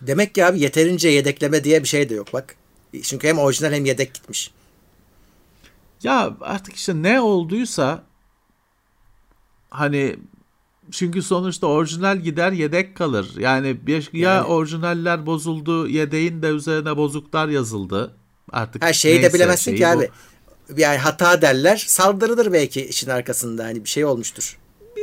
[0.08, 2.56] Demek ki abi yeterince yedekleme diye bir şey de yok bak.
[3.04, 4.52] Çünkü hem orijinal hem yedek gitmiş.
[6.04, 8.04] Ya artık işte ne olduysa
[9.70, 10.16] hani
[10.92, 13.32] çünkü sonuçta orijinal gider yedek kalır.
[13.38, 18.16] Yani bir, ya Yani- orijinaller bozuldu, yedeğin de üzerine bozuklar yazıldı.
[18.52, 19.88] Artık Her şeyi de neyse bilemezsin şeyi ki bu.
[20.00, 20.10] abi.
[20.82, 21.84] Yani hata derler.
[21.88, 23.64] Saldırıdır belki işin arkasında.
[23.66, 24.60] Hani bir şey olmuştur.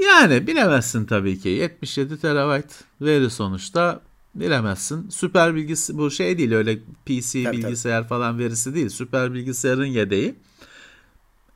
[0.06, 1.48] Yani bilemezsin tabii ki.
[1.48, 2.66] 77 terabayt
[3.00, 4.00] veri sonuçta
[4.34, 5.08] bilemezsin.
[5.10, 8.88] Süper bilgisi bu şey değil öyle PC Tabii, bilgisayar falan verisi değil.
[8.88, 10.34] Süper bilgisayarın yedeği.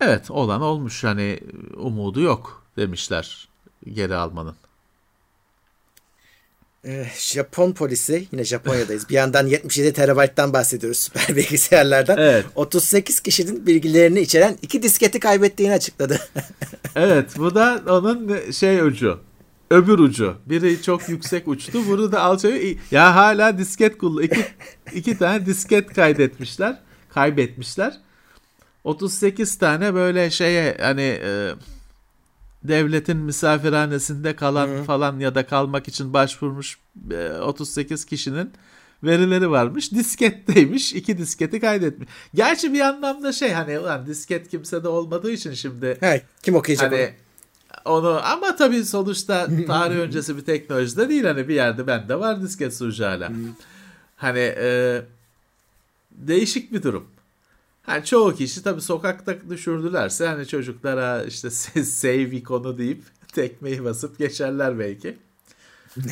[0.01, 1.41] Evet olan olmuş hani
[1.77, 3.49] umudu yok demişler
[3.93, 4.55] geri almanın.
[6.87, 9.09] Ee, Japon polisi yine Japonya'dayız.
[9.09, 12.19] Bir yandan 77 terabayttan bahsediyoruz süper bilgisayarlardan.
[12.19, 12.47] Evet.
[12.55, 16.21] 38 kişinin bilgilerini içeren iki disketi kaybettiğini açıkladı.
[16.97, 19.21] Evet bu da onun şey ucu.
[19.75, 20.37] Öbür ucu.
[20.47, 21.81] Biri çok yüksek uçtu.
[21.89, 22.77] Bunu da alçalıyor.
[22.91, 24.23] Ya hala disket kullan.
[24.23, 24.45] İki,
[24.93, 26.79] iki tane disket kaydetmişler.
[27.09, 28.01] Kaybetmişler.
[28.85, 31.51] 38 tane böyle şeye hani e,
[32.65, 36.79] devletin misafirhanesinde kalan falan ya da kalmak için başvurmuş
[37.11, 38.53] e, 38 kişinin
[39.05, 39.93] verileri varmış.
[39.93, 40.93] Disketteymiş.
[40.93, 42.09] iki disketi kaydetmiş.
[42.35, 47.03] Gerçi bir anlamda şey hani ulan disket kimsede olmadığı için şimdi He, kim okuyacak hani
[47.03, 47.24] onu
[47.85, 53.05] ama tabii sonuçta tarih öncesi bir teknolojide değil hani bir yerde bende var disket sunucu
[53.05, 53.33] hala.
[54.17, 55.03] Hani e,
[56.11, 57.07] değişik bir durum.
[57.83, 61.51] Hani çoğu kişi tabii sokakta düşürdülerse hani çocuklara işte
[61.85, 65.17] save ikonu deyip tekmeyi basıp geçerler belki.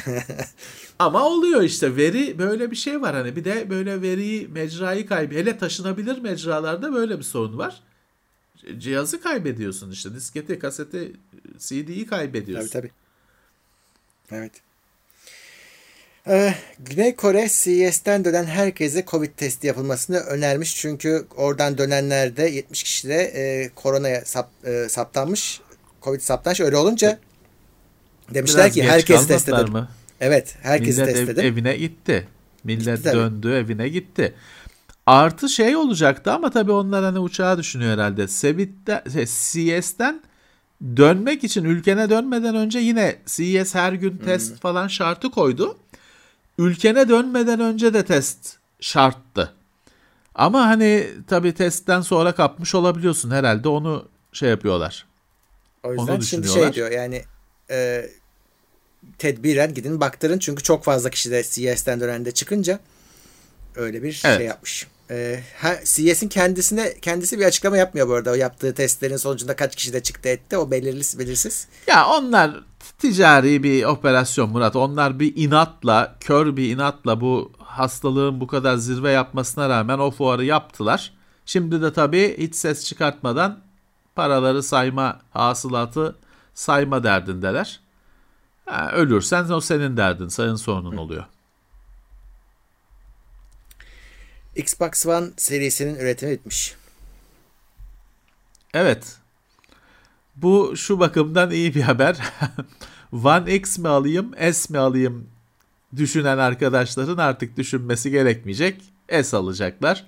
[0.99, 5.35] Ama oluyor işte veri böyle bir şey var hani bir de böyle veriyi mecrayı kaybı
[5.35, 7.83] hele taşınabilir mecralarda böyle bir sorun var.
[8.79, 11.13] Cihazı kaybediyorsun işte disketi, kaseti,
[11.59, 12.69] CD'yi kaybediyorsun.
[12.69, 12.91] Tabii
[14.29, 14.41] tabii.
[14.41, 14.53] Evet.
[16.29, 20.77] Ee, Güney Kore CES'ten dönen herkese Covid testi yapılmasını önermiş.
[20.77, 25.61] Çünkü oradan dönenlerde 70 kişide e, koronaya sap, e, saptanmış.
[26.03, 26.61] Covid saptanmış.
[26.61, 27.19] Öyle olunca
[28.35, 29.71] demişler Biraz ki herkes test edin.
[29.73, 29.89] mı?
[30.21, 31.43] Evet, herkes Millet test ev- edin.
[31.43, 32.29] evine gitti.
[32.65, 33.17] Millet Gitti tabii.
[33.17, 34.35] döndü evine gitti.
[35.07, 38.29] Artı şey olacaktı ama tabii onlar hani uçağa düşünüyor herhalde.
[38.29, 40.23] Sebit'te, şey, CES'ten
[40.97, 45.77] dönmek için ülkene dönmeden önce yine CES her gün test falan şartı koydu.
[46.59, 49.53] Ülkene dönmeden önce de test şarttı.
[50.35, 55.07] Ama hani tabii testten sonra kapmış olabiliyorsun herhalde onu şey yapıyorlar.
[55.83, 57.23] O yüzden Onu şimdi şey diyor yani
[57.71, 58.07] e,
[59.19, 62.81] tedbiren gidin baktırın çünkü çok fazla kişi de CES'ten dönen de çıkınca
[63.77, 64.37] öyle bir Evet.
[64.39, 64.87] şey yapmış.
[65.11, 68.31] Ee, ha, CES'in kendisine kendisi bir açıklama yapmıyor bu arada.
[68.31, 70.57] O yaptığı testlerin sonucunda kaç kişi de çıktı etti.
[70.57, 71.69] O belirli belirsiz.
[71.87, 72.65] Ya onlar
[72.99, 74.77] ticari bir operasyon Murat.
[74.77, 80.45] Onlar bir inatla, kör bir inatla bu hastalığın bu kadar zirve yapmasına rağmen o fuarı
[80.45, 81.13] yaptılar.
[81.47, 83.61] Şimdi de tabii hiç ses çıkartmadan
[84.15, 86.17] paraları sayma, hasılatı
[86.55, 87.81] sayma derdindeler.
[88.65, 91.25] Ha, ölürsen o senin derdin, sayın sorunun oluyor.
[94.57, 96.75] Xbox One serisinin üretimi bitmiş.
[98.75, 99.17] Evet.
[100.37, 102.19] Bu şu bakımdan iyi bir haber.
[103.13, 105.29] One X mi alayım, S mi alayım
[105.97, 108.83] düşünen arkadaşların artık düşünmesi gerekmeyecek.
[109.23, 110.07] S alacaklar.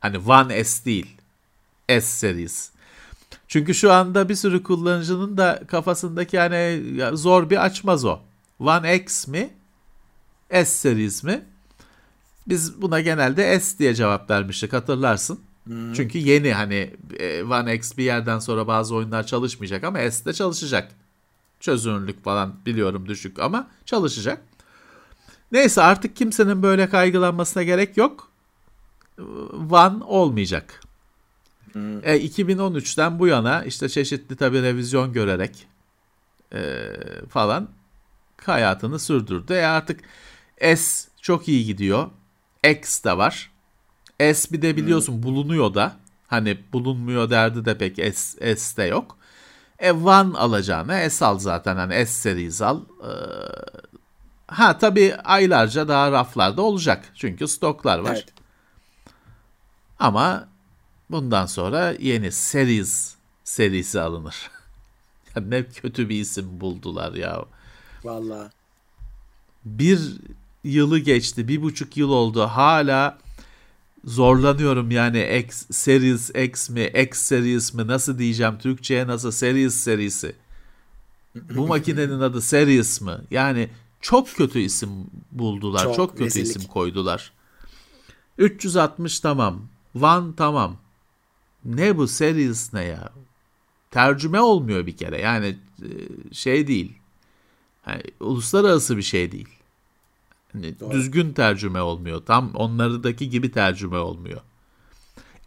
[0.00, 1.16] Hani One S değil.
[1.88, 2.70] S series.
[3.48, 8.20] Çünkü şu anda bir sürü kullanıcının da kafasındaki yani zor bir açmaz o.
[8.58, 9.50] One X mi?
[10.50, 11.44] S series mi?
[12.48, 15.40] Biz buna genelde S diye cevap vermiştik hatırlarsın.
[15.64, 15.92] Hmm.
[15.92, 20.32] Çünkü yeni hani e, One X bir yerden sonra bazı oyunlar çalışmayacak ama S de
[20.32, 20.92] çalışacak.
[21.60, 24.42] Çözünürlük falan biliyorum düşük ama çalışacak.
[25.52, 28.30] Neyse artık kimsenin böyle kaygılanmasına gerek yok.
[29.70, 30.80] One olmayacak.
[31.72, 31.98] Hmm.
[31.98, 35.66] E, 2013'ten bu yana işte çeşitli tabi revizyon görerek
[36.52, 36.90] e,
[37.28, 37.68] falan
[38.44, 39.52] hayatını sürdürdü.
[39.52, 40.00] E artık
[40.60, 42.10] S çok iyi gidiyor.
[42.64, 43.50] X de var.
[44.20, 45.22] S bir de biliyorsun hmm.
[45.22, 45.96] bulunuyor da.
[46.26, 49.18] Hani bulunmuyor derdi de pek S, S de yok.
[49.78, 51.76] E One alacağına S al zaten.
[51.76, 52.80] Hani S series al.
[53.02, 53.08] Ee,
[54.46, 57.12] ha tabii aylarca daha raflarda olacak.
[57.14, 58.14] Çünkü stoklar var.
[58.14, 58.34] Evet.
[59.98, 60.48] Ama
[61.10, 64.50] bundan sonra yeni series serisi alınır.
[65.36, 67.44] ya ne kötü bir isim buldular ya.
[68.04, 68.48] Vallahi.
[69.64, 70.18] Bir
[70.68, 71.48] yılı geçti.
[71.48, 72.42] Bir buçuk yıl oldu.
[72.42, 73.18] Hala
[74.04, 80.36] zorlanıyorum yani X Series X mi X Series mi nasıl diyeceğim Türkçe'ye nasıl Series serisi.
[81.34, 83.12] Bu makinenin adı Series mi?
[83.30, 83.68] Yani
[84.00, 84.90] çok kötü isim
[85.32, 85.84] buldular.
[85.84, 86.46] Çok, çok kötü rezillik.
[86.46, 87.32] isim koydular.
[88.38, 89.62] 360 tamam.
[90.00, 90.76] One tamam.
[91.64, 93.12] Ne bu Series ne ya?
[93.90, 95.20] Tercüme olmuyor bir kere.
[95.20, 95.88] Yani e,
[96.34, 96.92] şey değil.
[97.86, 99.57] Yani uluslararası bir şey değil.
[100.52, 102.22] Hani düzgün tercüme olmuyor.
[102.26, 104.40] Tam onlardaki gibi tercüme olmuyor.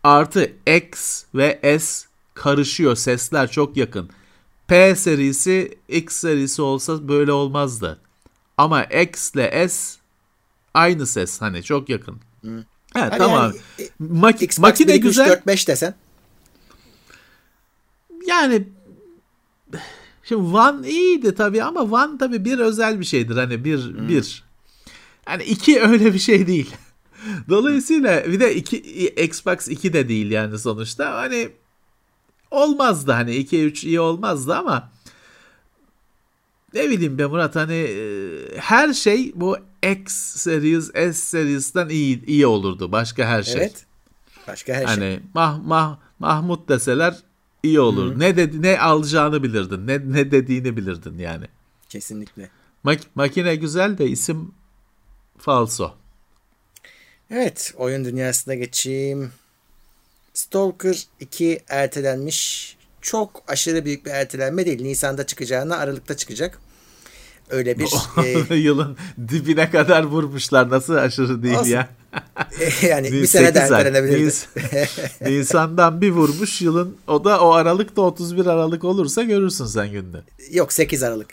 [0.04, 2.95] Artı X ve S karışıyor.
[2.95, 4.10] Sesler çok yakın.
[4.68, 7.99] P serisi X serisi olsa böyle olmazdı.
[8.58, 9.99] Ama X ile S
[10.74, 12.16] aynı ses hani çok yakın.
[12.41, 12.66] Hı.
[12.95, 13.43] Evet hani tamam.
[13.43, 15.30] Yani, e, Mak- Xbox makine 1, güzel.
[15.30, 15.95] 4 5 desen.
[18.28, 18.68] Yani
[20.24, 23.36] Şimdi One iyiydi tabii ama One tabii bir özel bir şeydir.
[23.36, 24.10] Hani bir hmm.
[24.10, 24.43] bir
[25.32, 26.75] yani iki öyle bir şey değil.
[27.49, 28.77] Dolayısıyla bir de iki,
[29.07, 31.17] Xbox 2 de değil yani sonuçta.
[31.17, 31.49] Hani
[32.51, 34.91] olmazdı hani 2 3 iyi olmazdı ama
[36.73, 37.97] ne bileyim be Murat hani e,
[38.57, 39.57] her şey bu
[39.91, 42.91] X series S serisinden iyi iyi olurdu.
[42.91, 43.61] Başka her şey.
[43.61, 43.86] Evet.
[44.47, 45.09] Başka her hani, şey.
[45.09, 47.15] Hani Mah, Mah, Mahmut deseler
[47.63, 48.15] iyi olur.
[48.15, 48.19] Hı.
[48.19, 49.88] Ne dedi ne alacağını bilirdin.
[49.88, 51.45] Ne ne dediğini bilirdin yani.
[51.89, 52.49] Kesinlikle.
[52.86, 54.53] Mak- makine güzel de isim
[55.42, 55.92] Falso.
[57.32, 59.32] Evet oyun dünyasına geçeyim.
[60.34, 62.78] Stalker 2 ertelenmiş.
[63.02, 64.82] Çok aşırı büyük bir ertelenme değil.
[64.82, 66.60] Nisan'da çıkacağına Aralık'ta çıkacak.
[67.50, 67.89] Öyle bir...
[68.52, 68.56] e...
[68.56, 70.70] Yılın dibine kadar vurmuşlar.
[70.70, 71.70] Nasıl aşırı değil Olsun.
[71.70, 71.89] ya?
[72.82, 74.26] yani bir sene de ertelenebilirdi.
[74.26, 74.46] Nis,
[75.22, 76.98] Nisan'dan bir vurmuş yılın.
[77.08, 80.18] O da o Aralık'ta 31 Aralık olursa görürsün sen günde.
[80.52, 81.28] Yok 8 Aralık.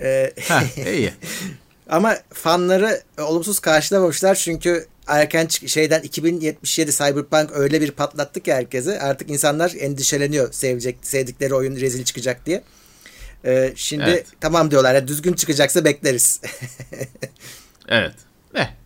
[0.00, 1.12] Ee, Heh, iyi.
[1.88, 9.00] Ama fanları olumsuz karşılamamışlar çünkü erken şeyden 2077 Cyberpunk öyle bir patlattı ki herkese.
[9.00, 12.62] Artık insanlar endişeleniyor sevecek sevdikleri oyun rezil çıkacak diye.
[13.44, 14.26] Ee, şimdi evet.
[14.40, 14.94] tamam diyorlar.
[14.94, 16.40] Yani düzgün çıkacaksa bekleriz.
[17.88, 18.14] evet.
[18.54, 18.76] Ne?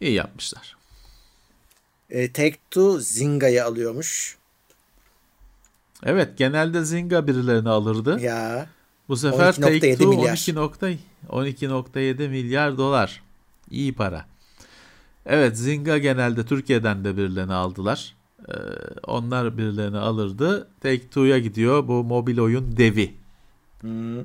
[0.00, 0.76] İyi yapmışlar.
[2.10, 4.36] E, Take Two Zinga'yı alıyormuş.
[6.02, 8.20] Evet genelde Zynga birilerini alırdı.
[8.20, 8.66] Ya.
[9.08, 10.96] Bu sefer Take Two 12.7
[11.28, 13.22] 12.7 milyar dolar.
[13.70, 14.26] İyi para.
[15.26, 18.14] Evet Zynga genelde Türkiye'den de birilerini aldılar.
[18.48, 18.52] Ee,
[19.06, 20.68] onlar birilerini alırdı.
[20.80, 23.14] Take Two'ya gidiyor bu mobil oyun devi.
[23.80, 24.24] Hmm.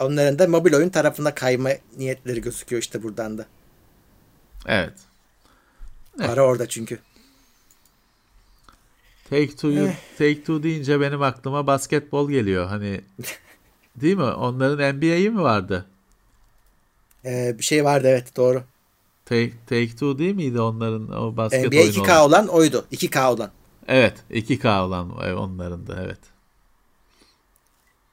[0.00, 3.46] Onların da mobil oyun tarafına kayma niyetleri gözüküyor işte buradan da.
[4.66, 4.94] Evet.
[6.18, 6.38] Para evet.
[6.38, 6.98] orada çünkü.
[9.30, 9.96] Take Two'yu eh.
[10.18, 12.66] Take Two deyince benim aklıma basketbol geliyor.
[12.66, 13.00] Hani
[14.00, 14.22] değil mi?
[14.22, 15.86] Onların NBA'yi mi vardı?
[17.24, 18.62] Ee, bir şey vardı evet doğru.
[19.24, 22.28] Take, Take Two değil miydi onların o basket NBA oyunu 2K olan?
[22.28, 22.86] olan oydu.
[22.92, 23.50] 2K olan.
[23.88, 26.18] Evet 2K olan e, onların da evet.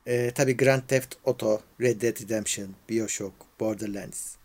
[0.08, 4.36] Ee, tabii Grand Theft Auto, Red Dead Redemption, Bioshock, Borderlands.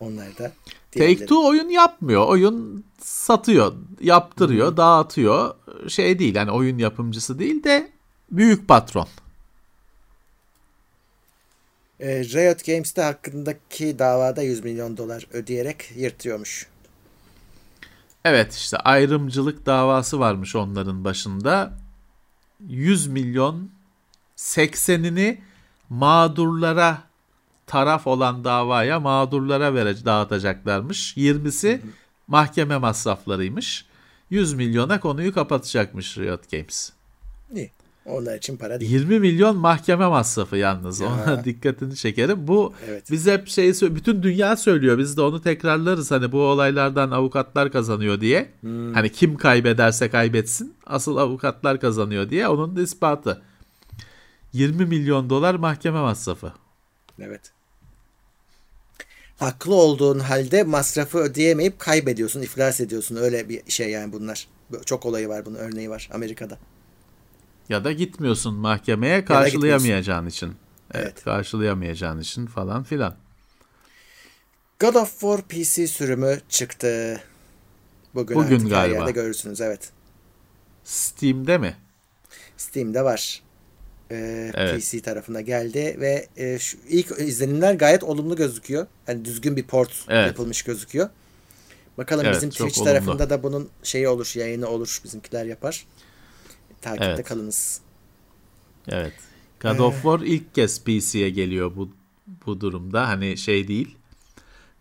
[0.00, 0.52] Onlar da.
[0.92, 1.16] Take.
[1.16, 2.26] Two oyun yapmıyor.
[2.26, 5.54] Oyun satıyor, yaptırıyor, dağıtıyor.
[5.88, 7.90] Şey değil yani oyun yapımcısı değil de
[8.30, 9.08] büyük patron.
[12.00, 16.66] Ee, Riot Games'te hakkındaki davada 100 milyon dolar ödeyerek yırtıyormuş.
[18.24, 21.72] Evet işte ayrımcılık davası varmış onların başında.
[22.68, 23.70] 100 milyon
[24.36, 25.38] 80'ini
[25.88, 27.02] mağdurlara
[27.66, 31.16] taraf olan davaya mağdurlara vere dağıtacaklarmış.
[31.16, 31.80] 20'si
[32.28, 33.86] mahkeme masraflarıymış.
[34.30, 36.92] 100 milyona konuyu kapatacakmış Riot Games.
[37.54, 37.70] İyi.
[38.06, 38.92] Onlar için para değil.
[38.92, 41.00] 20 milyon mahkeme masrafı yalnız.
[41.00, 41.08] Ya.
[41.08, 42.48] Ona dikkatini çekerim.
[42.48, 43.10] Bu Evet.
[43.10, 44.98] biz hep şeyi sö- bütün dünya söylüyor.
[44.98, 46.10] Biz de onu tekrarlarız.
[46.10, 48.50] Hani bu olaylardan avukatlar kazanıyor diye.
[48.60, 48.94] Hmm.
[48.94, 50.74] Hani kim kaybederse kaybetsin.
[50.86, 52.48] Asıl avukatlar kazanıyor diye.
[52.48, 53.42] Onun da ispatı.
[54.52, 56.52] 20 milyon dolar mahkeme masrafı.
[57.20, 57.52] Evet.
[59.38, 63.16] Haklı olduğun halde masrafı ödeyemeyip kaybediyorsun, iflas ediyorsun.
[63.16, 64.48] Öyle bir şey yani bunlar.
[64.86, 66.58] Çok olayı var bunun örneği var Amerika'da.
[67.70, 70.46] Ya da gitmiyorsun mahkemeye karşılayamayacağın için.
[70.46, 71.24] Evet, Evet.
[71.24, 73.14] karşılayamayacağın için falan filan.
[74.80, 77.20] God of War PC sürümü çıktı.
[78.14, 78.98] Bugün, Bugün artık her galiba.
[78.98, 79.90] yerde görürsünüz evet.
[80.84, 81.76] Steam'de mi?
[82.56, 83.42] Steam'de var.
[84.10, 84.80] Ee, Evet.
[84.80, 88.86] PC tarafına geldi ve e, şu ilk izlenimler gayet olumlu gözüküyor.
[89.08, 90.26] Yani düzgün bir port Evet.
[90.26, 91.08] yapılmış gözüküyor.
[91.98, 92.84] Bakalım Evet, bizim Twitch olumlu.
[92.92, 95.86] tarafında da bunun şeyi olur, yayını olur, bizimkiler yapar.
[96.80, 97.28] Takipte Evet.
[97.28, 97.80] kalınız.
[98.88, 99.12] Evet.
[99.62, 101.90] God of War ilk kez PC'ye geliyor bu
[102.46, 103.08] bu durumda.
[103.08, 103.96] Hani şey değil.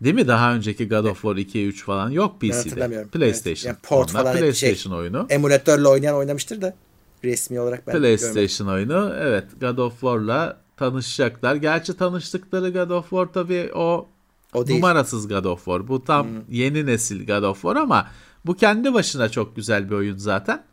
[0.01, 0.27] Değil mi?
[0.27, 3.05] Daha önceki God of War 2, 3 falan yok PC'de.
[3.11, 3.51] PlayStation.
[3.51, 3.65] Evet.
[3.65, 5.25] Yani port Onlar falan hep PlayStation şey- oyunu.
[5.29, 6.75] Emülatörle oynayan oynamıştır da
[7.23, 8.17] resmi olarak ben görmedim.
[8.17, 9.13] PlayStation oyunu.
[9.19, 9.45] Evet.
[9.61, 11.55] God of War'la tanışacaklar.
[11.55, 14.07] Gerçi tanıştıkları God of War tabii o,
[14.53, 14.79] O değil.
[14.79, 15.87] numarasız God of War.
[15.87, 18.07] Bu tam yeni nesil God of War ama
[18.45, 20.63] bu kendi başına çok güzel bir oyun zaten.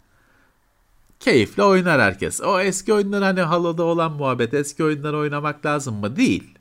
[1.21, 2.41] Keyifle oynar herkes.
[2.41, 6.17] O eski oyunlar hani Halo'da olan muhabbet eski oyunları oynamak lazım mı?
[6.17, 6.55] Değil.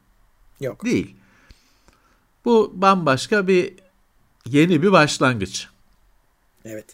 [0.60, 0.86] Yok.
[0.86, 1.16] Değil.
[2.46, 3.74] Bu bambaşka bir
[4.46, 5.68] yeni bir başlangıç.
[6.66, 6.86] Evet.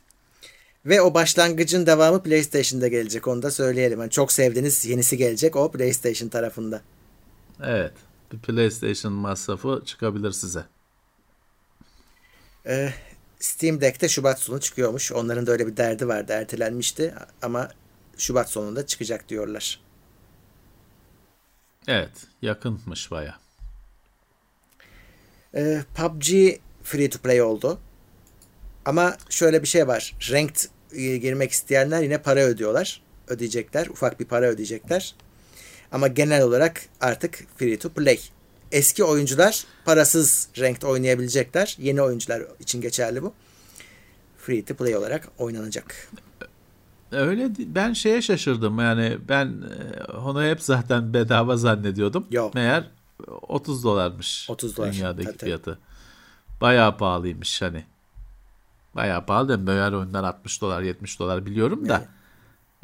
[0.85, 3.99] Ve o başlangıcın devamı PlayStation'da gelecek onu da söyleyelim.
[3.99, 6.81] Yani çok sevdiğiniz yenisi gelecek o PlayStation tarafında.
[7.63, 7.93] Evet.
[8.31, 10.65] Bir PlayStation masrafı çıkabilir size.
[12.65, 12.93] Ee,
[13.41, 15.11] Steam Deck'te Şubat sonu çıkıyormuş.
[15.11, 16.33] Onların da öyle bir derdi vardı.
[16.33, 17.71] Ertelenmişti ama
[18.17, 19.79] Şubat sonunda çıkacak diyorlar.
[21.87, 22.11] Evet.
[22.41, 23.39] Yakınmış baya.
[25.55, 26.27] Ee, PUBG
[26.83, 27.79] free to play oldu.
[28.85, 30.15] Ama şöyle bir şey var.
[30.31, 33.01] Ranked e, girmek isteyenler yine para ödüyorlar.
[33.27, 33.87] Ödeyecekler.
[33.87, 35.15] Ufak bir para ödeyecekler.
[35.91, 38.19] Ama genel olarak artık free to play.
[38.71, 41.75] Eski oyuncular parasız ranked oynayabilecekler.
[41.79, 43.33] Yeni oyuncular için geçerli bu.
[44.37, 46.09] Free to play olarak oynanacak.
[47.11, 52.25] Öyle ben şeye şaşırdım yani ben e, onu hep zaten bedava zannediyordum.
[52.31, 52.53] Yok.
[52.53, 52.83] Meğer
[53.41, 54.93] 30 dolarmış 30 dolar.
[54.93, 55.45] dünyadaki Tabii, tabii.
[55.47, 55.79] fiyatı.
[56.61, 57.85] Bayağı pahalıymış hani.
[58.95, 59.67] Bayağı pahalı değil mi?
[59.67, 62.05] Böyle oyunlar 60 dolar 70 dolar biliyorum da Yani.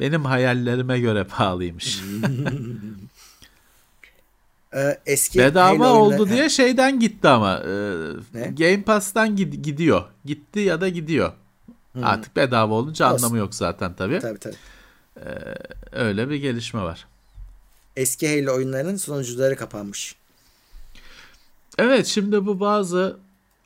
[0.00, 2.00] benim hayallerime göre pahalıymış.
[4.74, 7.70] Ee, eski Bedava Halo oldu oyunları- diye şeyden gitti ama e,
[8.34, 8.46] Ne?
[8.58, 10.04] Game Pass'tan gid- gidiyor.
[10.24, 11.32] Gitti ya da gidiyor.
[12.02, 13.16] Artık bedava olunca Olsun.
[13.24, 14.18] anlamı yok zaten tabii.
[14.18, 14.54] Tabii tabii.
[15.92, 17.06] Öyle bir gelişme var.
[17.96, 20.16] Eski Halo oyunlarının sunucuları kapanmış.
[21.78, 23.16] Evet şimdi bu bazı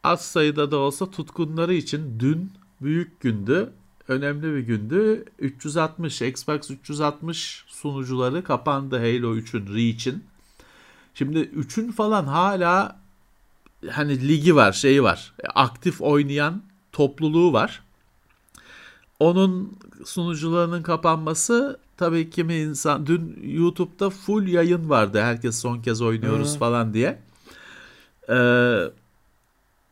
[0.05, 3.71] az sayıda da olsa tutkunları için dün büyük gündü.
[4.09, 5.25] Önemli bir gündü.
[5.39, 10.25] 360 Xbox 360 sunucuları kapandı Halo 3'ün Reach'in.
[11.15, 13.01] Şimdi 3'ün falan hala
[13.91, 15.33] hani ligi var, şeyi var.
[15.55, 17.83] Aktif oynayan topluluğu var.
[19.21, 25.21] Onun sunucularının kapanması tabii kimi insan dün YouTube'da full yayın vardı.
[25.23, 27.19] Herkes son kez oynuyoruz falan diye.
[28.29, 28.35] Ee,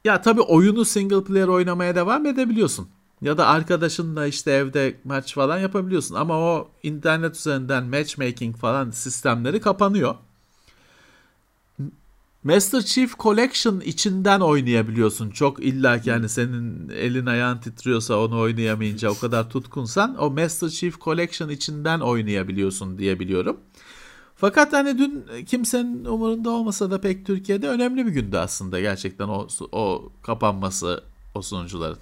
[0.04, 2.88] ya tabii oyunu single player oynamaya devam edebiliyorsun.
[3.22, 6.14] Ya da arkadaşınla işte evde maç falan yapabiliyorsun.
[6.14, 10.14] Ama o internet üzerinden matchmaking falan sistemleri kapanıyor.
[12.44, 15.30] Master Chief Collection içinden oynayabiliyorsun.
[15.30, 20.68] Çok illa ki hani senin elin ayağın titriyorsa onu oynayamayınca o kadar tutkunsan o Master
[20.68, 23.60] Chief Collection içinden oynayabiliyorsun diye biliyorum.
[24.36, 29.48] Fakat hani dün kimsenin umurunda olmasa da pek Türkiye'de önemli bir gündü aslında gerçekten o
[29.72, 31.98] o kapanması o sunucuların.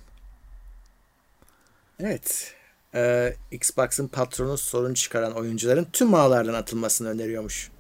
[2.01, 2.55] Evet.
[2.95, 7.71] Ee, Xbox'ın patronu sorun çıkaran oyuncuların tüm ağlardan atılmasını öneriyormuş.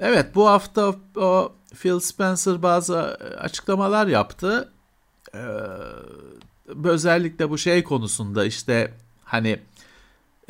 [0.00, 2.98] Evet bu hafta o Phil Spencer bazı
[3.38, 4.72] açıklamalar yaptı.
[5.34, 5.38] Ee,
[6.84, 8.94] özellikle bu şey konusunda işte
[9.24, 9.60] hani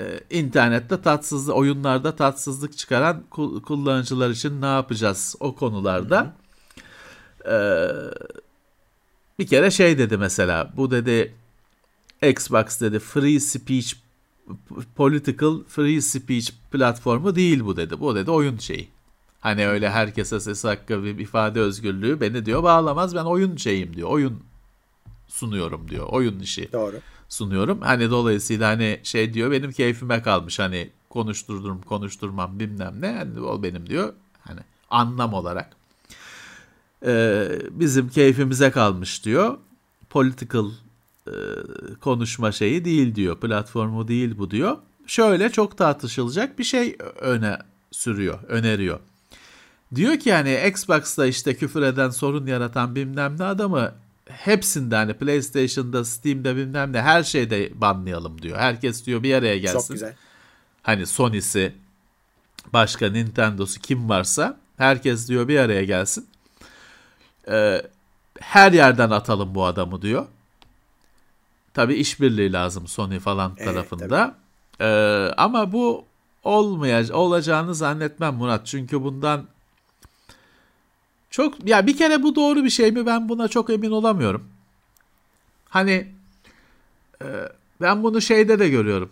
[0.01, 3.23] e, internette tatsızlık, oyunlarda tatsızlık çıkaran
[3.67, 6.33] kullanıcılar için ne yapacağız o konularda.
[7.47, 7.89] Ee,
[9.39, 11.35] bir kere şey dedi mesela bu dedi
[12.23, 13.93] Xbox dedi free speech
[14.97, 18.01] political free speech platformu değil bu dedi.
[18.01, 18.98] Bu dedi oyun şeyi.
[19.41, 24.09] Hani öyle herkese ses hakkı bir ifade özgürlüğü beni diyor bağlamaz ben oyun şeyim diyor.
[24.09, 24.43] Oyun
[25.29, 26.07] sunuyorum diyor.
[26.07, 26.73] Oyun işi.
[26.73, 26.97] Doğru.
[27.29, 27.81] Sunuyorum.
[27.81, 33.13] Hani dolayısıyla hani şey diyor benim keyfime kalmış hani konuşturdurum konuşturmam bilmem ne.
[33.13, 34.13] Hani o benim diyor.
[34.41, 34.61] Hani
[34.91, 35.77] anlam olarak.
[37.07, 39.59] Ee, bizim keyfimize kalmış diyor.
[40.11, 40.71] Political
[41.27, 41.33] e,
[42.01, 43.41] konuşma şeyi değil diyor.
[43.41, 44.77] Platformu değil bu diyor.
[45.07, 47.59] Şöyle çok tartışılacak bir şey öne
[47.91, 49.01] sürüyor, öneriyor.
[49.95, 53.95] Diyor ki yani Xbox'ta işte küfür eden sorun yaratan bilmem ne adamı
[54.31, 58.59] hepsinde hani PlayStation'da, Steam'de bilmem ne her şeyde banlayalım diyor.
[58.59, 59.79] Herkes diyor bir araya gelsin.
[59.79, 60.15] Çok güzel.
[60.83, 61.75] Hani Sony'si,
[62.73, 66.29] başka Nintendo'su kim varsa herkes diyor bir araya gelsin.
[67.51, 67.83] Ee,
[68.41, 70.27] her yerden atalım bu adamı diyor.
[71.75, 74.35] Tabi işbirliği lazım Sony falan evet, tarafında.
[74.81, 74.87] Ee,
[75.37, 76.05] ama bu
[76.45, 78.67] olmayacak olacağını zannetmem Murat.
[78.67, 79.47] Çünkü bundan
[81.39, 84.49] çok ya bir kere bu doğru bir şey mi ben buna çok emin olamıyorum.
[85.69, 86.13] Hani
[87.23, 87.27] e,
[87.81, 89.11] ben bunu şeyde de görüyorum.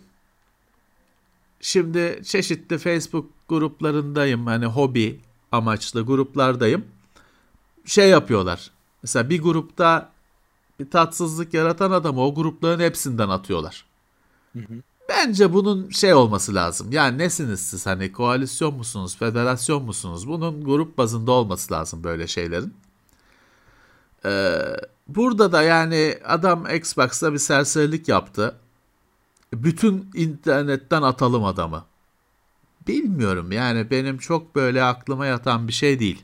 [1.61, 5.19] Şimdi çeşitli Facebook gruplarındayım hani hobi
[5.51, 6.85] amaçlı gruplardayım.
[7.85, 8.71] Şey yapıyorlar.
[9.03, 10.11] Mesela bir grupta
[10.79, 13.85] bir tatsızlık yaratan adamı o grupların hepsinden atıyorlar.
[14.53, 14.81] Hı hı.
[15.09, 16.91] Bence bunun şey olması lazım.
[16.91, 20.27] Yani nesiniz siz hani koalisyon musunuz, federasyon musunuz?
[20.27, 22.73] Bunun grup bazında olması lazım böyle şeylerin.
[24.25, 24.59] Ee,
[25.07, 28.55] burada da yani adam Xbox'ta bir serserilik yaptı.
[29.53, 31.85] Bütün internetten atalım adamı.
[32.87, 36.23] Bilmiyorum yani benim çok böyle aklıma yatan bir şey değil.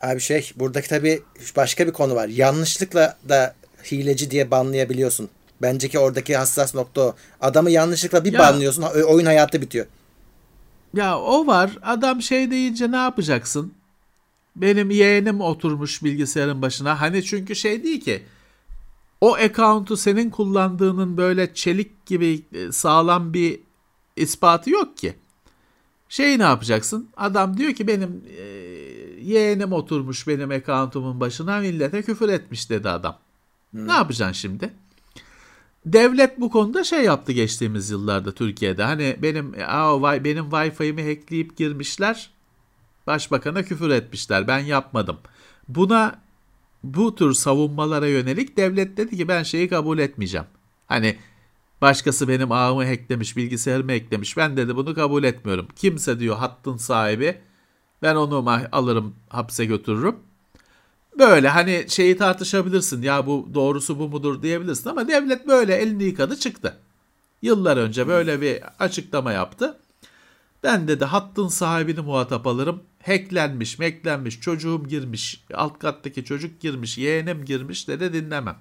[0.00, 1.22] Abi şey buradaki tabii
[1.56, 2.28] başka bir konu var.
[2.28, 3.54] Yanlışlıkla da
[3.90, 5.30] hileci diye banlayabiliyorsun.
[5.62, 7.14] Bence ki oradaki hassas nokta o.
[7.40, 9.86] Adamı yanlışlıkla bir ya, banlıyorsun oyun hayatı bitiyor.
[10.94, 11.78] Ya o var.
[11.82, 13.74] Adam şey deyince ne yapacaksın?
[14.56, 17.00] Benim yeğenim oturmuş bilgisayarın başına.
[17.00, 18.22] Hani çünkü şey değil ki.
[19.20, 23.60] O account'u senin kullandığının böyle çelik gibi e, sağlam bir
[24.16, 25.14] ispatı yok ki.
[26.08, 27.08] Şey ne yapacaksın?
[27.16, 28.42] Adam diyor ki benim e,
[29.22, 33.18] yeğenim oturmuş benim account'umun başına millete küfür etmiş dedi adam.
[33.70, 33.88] Hmm.
[33.88, 34.72] Ne yapacaksın şimdi?
[35.86, 38.82] Devlet bu konuda şey yaptı geçtiğimiz yıllarda Türkiye'de.
[38.82, 42.30] Hani benim aa, benim Wi-Fi'mi hackleyip girmişler.
[43.06, 44.48] Başbakana küfür etmişler.
[44.48, 45.18] Ben yapmadım.
[45.68, 46.22] Buna
[46.82, 50.46] bu tür savunmalara yönelik devlet dedi ki ben şeyi kabul etmeyeceğim.
[50.86, 51.16] Hani
[51.80, 54.36] başkası benim ağımı hacklemiş, bilgisayarımı hacklemiş.
[54.36, 55.68] Ben dedi bunu kabul etmiyorum.
[55.76, 57.38] Kimse diyor hattın sahibi.
[58.02, 60.16] Ben onu alırım hapse götürürüm.
[61.18, 66.36] Böyle hani şeyi tartışabilirsin ya bu doğrusu bu mudur diyebilirsin ama devlet böyle elini yıkadı
[66.38, 66.76] çıktı.
[67.42, 69.78] Yıllar önce böyle bir açıklama yaptı.
[70.62, 72.82] Ben dedi hattın sahibini muhatap alırım.
[73.06, 78.56] Hacklenmiş, meklenmiş, çocuğum girmiş, alt kattaki çocuk girmiş, yeğenim girmiş dedi dinlemem.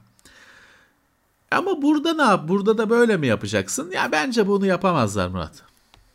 [1.52, 2.48] Ama burada ne yap?
[2.48, 3.92] Burada da böyle mi yapacaksın?
[3.92, 5.54] Ya bence bunu yapamazlar Murat.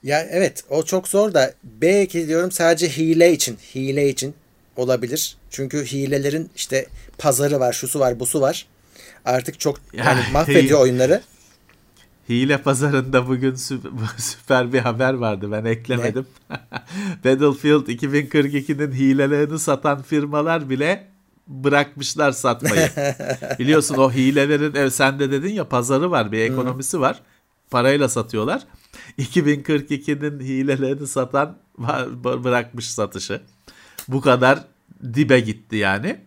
[0.03, 4.35] Ya evet o çok zor da belki diyorum sadece hile için, hile için
[4.77, 5.37] olabilir.
[5.51, 6.87] Çünkü hilelerin işte
[7.19, 8.67] pazarı var, şusu var, busu var.
[9.25, 11.23] Artık çok yani mahvediyor oyunları.
[12.29, 13.55] Hile pazarında bugün
[14.19, 15.53] süper bir haber vardı.
[15.53, 16.27] Ben eklemedim.
[17.25, 21.07] Battlefield 2042'nin hilelerini satan firmalar bile
[21.49, 22.91] bırakmışlar satmayı.
[23.59, 27.23] Biliyorsun o hilelerin sen de dedin ya pazarı var, bir ekonomisi var.
[27.71, 28.63] Parayla satıyorlar.
[29.19, 31.59] 2042'nin hilelerini satan
[32.25, 33.43] bırakmış satışı.
[34.09, 34.65] Bu kadar
[35.15, 36.21] dibe gitti yani.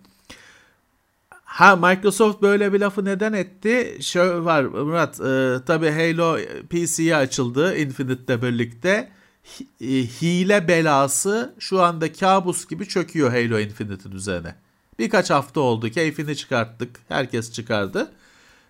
[1.44, 3.98] Ha Microsoft böyle bir lafı neden etti?
[4.02, 6.38] Şöyle var Murat e, tabi Halo
[6.70, 9.12] PC'ye açıldı Infinite'le birlikte.
[9.44, 14.56] H- e, hile belası şu anda kabus gibi çöküyor Halo Infinite'in üzerine.
[15.00, 17.00] Birkaç hafta oldu keyfini çıkarttık.
[17.08, 18.12] Herkes çıkardı.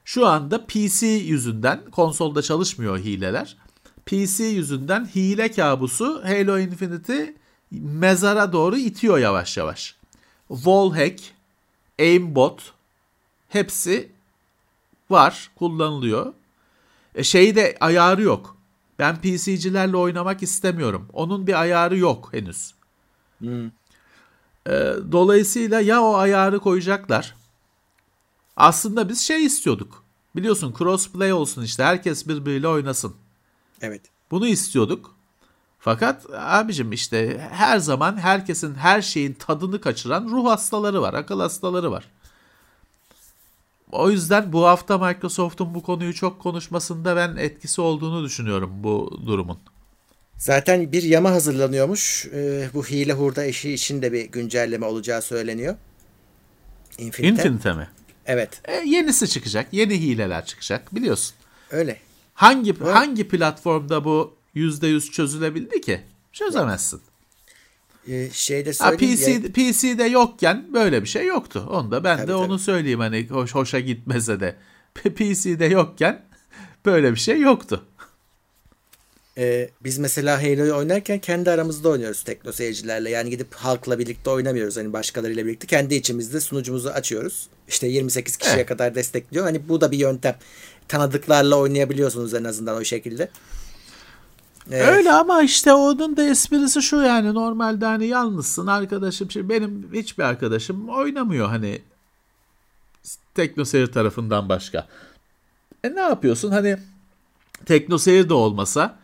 [0.05, 3.57] Şu anda PC yüzünden konsolda çalışmıyor hileler.
[4.05, 7.21] PC yüzünden hile kabusu Halo Infinity
[7.71, 9.95] mezara doğru itiyor yavaş yavaş.
[10.47, 11.21] Wallhack,
[11.99, 12.73] aimbot
[13.49, 14.11] hepsi
[15.09, 16.33] var, kullanılıyor.
[17.15, 18.57] E şey de ayarı yok.
[18.99, 21.07] Ben PC'cilerle oynamak istemiyorum.
[21.13, 22.73] Onun bir ayarı yok henüz.
[24.67, 24.71] E,
[25.11, 27.35] dolayısıyla ya o ayarı koyacaklar.
[28.57, 30.03] Aslında biz şey istiyorduk.
[30.35, 33.15] Biliyorsun crossplay olsun işte herkes birbiriyle oynasın.
[33.81, 34.01] Evet.
[34.31, 35.15] Bunu istiyorduk.
[35.79, 41.91] Fakat abicim işte her zaman herkesin her şeyin tadını kaçıran ruh hastaları var, akıl hastaları
[41.91, 42.05] var.
[43.91, 49.59] O yüzden bu hafta Microsoft'un bu konuyu çok konuşmasında ben etkisi olduğunu düşünüyorum bu durumun.
[50.37, 52.27] Zaten bir yama hazırlanıyormuş.
[52.33, 55.75] Ee, bu hile hurda eşi için de bir güncelleme olacağı söyleniyor.
[56.97, 57.43] Infinite.
[57.43, 57.89] Infinite mi?
[58.25, 58.61] Evet.
[58.65, 61.35] E, yenisi çıkacak, yeni hileler çıkacak biliyorsun.
[61.71, 61.97] Öyle.
[62.33, 66.01] Hangi hangi platformda bu %100 çözülebildi ki?
[66.33, 67.01] Çözemezsin.
[68.07, 68.91] Ee, şeyde Ha.
[68.91, 71.67] PC, ya- PC'de yokken böyle bir şey yoktu.
[71.69, 72.59] Onu da ben Tabii, de onu tabii.
[72.59, 74.55] söyleyeyim hani hoş, hoşa gitmese de.
[75.15, 76.25] PC'de yokken
[76.85, 77.85] böyle bir şey yoktu.
[79.37, 83.09] Ee, biz mesela Halo'yu oynarken kendi aramızda oynuyoruz tekno seyircilerle.
[83.09, 85.67] Yani gidip halkla birlikte oynamıyoruz hani başkalarıyla birlikte.
[85.67, 87.47] Kendi içimizde sunucumuzu açıyoruz.
[87.67, 88.67] İşte 28 kişiye Evet.
[88.67, 89.45] kadar destekliyor.
[89.45, 90.35] Hani bu da bir yöntem.
[90.87, 93.29] Tanıdıklarla oynayabiliyorsunuz en azından o şekilde.
[94.71, 99.31] Ee, Öyle ama işte onun da esprisi şu yani normalde hani yalnızsın arkadaşım.
[99.31, 101.81] Şimdi benim hiçbir arkadaşım oynamıyor hani
[103.35, 104.87] Tekno Seyir tarafından başka.
[105.83, 106.77] E ne yapıyorsun hani
[107.65, 108.99] Tekno Seyir de olmasa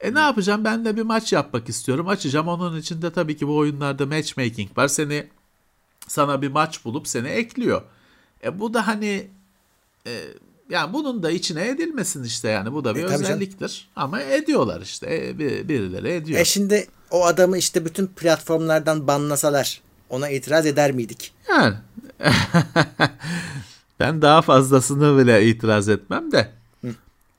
[0.00, 3.56] e ne yapacağım ben de bir maç yapmak istiyorum açacağım onun içinde tabii ki bu
[3.56, 5.26] oyunlarda matchmaking var seni
[6.08, 7.82] sana bir maç bulup seni ekliyor.
[8.44, 9.28] E bu da hani
[10.06, 10.24] e,
[10.70, 13.24] yani bunun da içine edilmesin işte yani bu da bir E, tabii canım.
[13.24, 16.40] özelliktir ama ediyorlar işte e, bir- birileri ediyor.
[16.40, 21.32] E şimdi o adamı işte bütün platformlardan banlasalar ona itiraz eder miydik?
[21.48, 21.74] Yani
[24.00, 26.50] ben daha fazlasını bile itiraz etmem de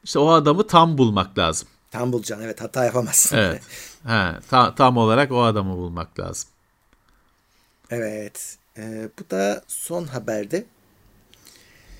[0.03, 1.67] işte o adamı tam bulmak lazım.
[1.91, 3.37] Tam bulacaksın evet hata yapamazsın.
[3.37, 3.61] Evet.
[4.03, 6.49] Ha, ta- tam olarak o adamı bulmak lazım.
[7.89, 8.57] evet.
[8.77, 10.65] Ee, bu da son haberdi.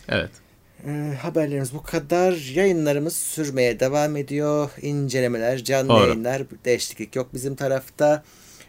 [0.09, 0.31] Evet.
[0.87, 2.33] Ee, haberlerimiz bu kadar.
[2.53, 4.69] Yayınlarımız sürmeye devam ediyor.
[4.81, 6.03] İncelemeler, canlı Doğru.
[6.03, 8.23] yayınlar, değişiklik yok bizim tarafta.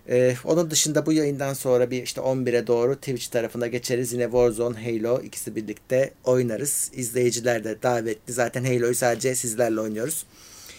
[0.09, 4.13] Ee, onun dışında bu yayından sonra bir işte 11'e doğru Twitch tarafına geçeriz.
[4.13, 6.91] Yine Warzone, Halo ikisi birlikte oynarız.
[6.95, 8.33] İzleyiciler de davetli.
[8.33, 10.27] Zaten Halo'yu sadece sizlerle oynuyoruz.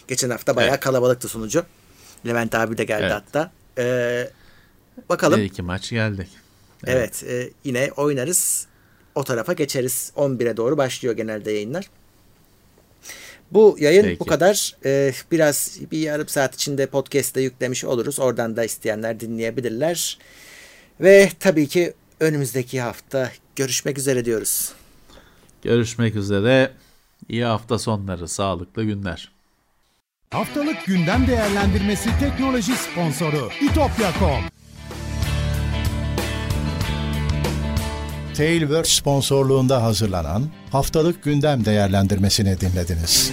[0.07, 0.79] Geçen hafta bayağı Evet.
[0.79, 1.65] kalabalıktı sunucu.
[2.25, 3.11] Levent abi de geldi Evet.
[3.13, 3.51] hatta.
[3.77, 4.29] Ee,
[5.09, 5.39] bakalım.
[5.39, 6.27] Bir iki maç geldik.
[6.87, 8.67] Evet, e, yine oynarız.
[9.15, 10.11] O tarafa geçeriz.
[10.15, 11.89] 11'e doğru başlıyor genelde yayınlar.
[13.51, 14.19] Bu yayın Peki.
[14.19, 14.75] bu kadar.
[14.85, 18.19] E, biraz bir yarım saat içinde podcast'te yüklemiş oluruz.
[18.19, 20.17] Oradan da isteyenler dinleyebilirler.
[21.01, 24.73] Ve tabii ki önümüzdeki hafta görüşmek üzere diyoruz.
[25.61, 26.71] Görüşmek üzere.
[27.29, 29.31] İyi hafta sonları, sağlıklı günler.
[30.29, 34.62] Haftalık gündem değerlendirmesi teknoloji sponsoru itopya.com.
[38.33, 43.31] Tailwords sponsorluğunda hazırlanan haftalık gündem değerlendirmesini dinlediniz.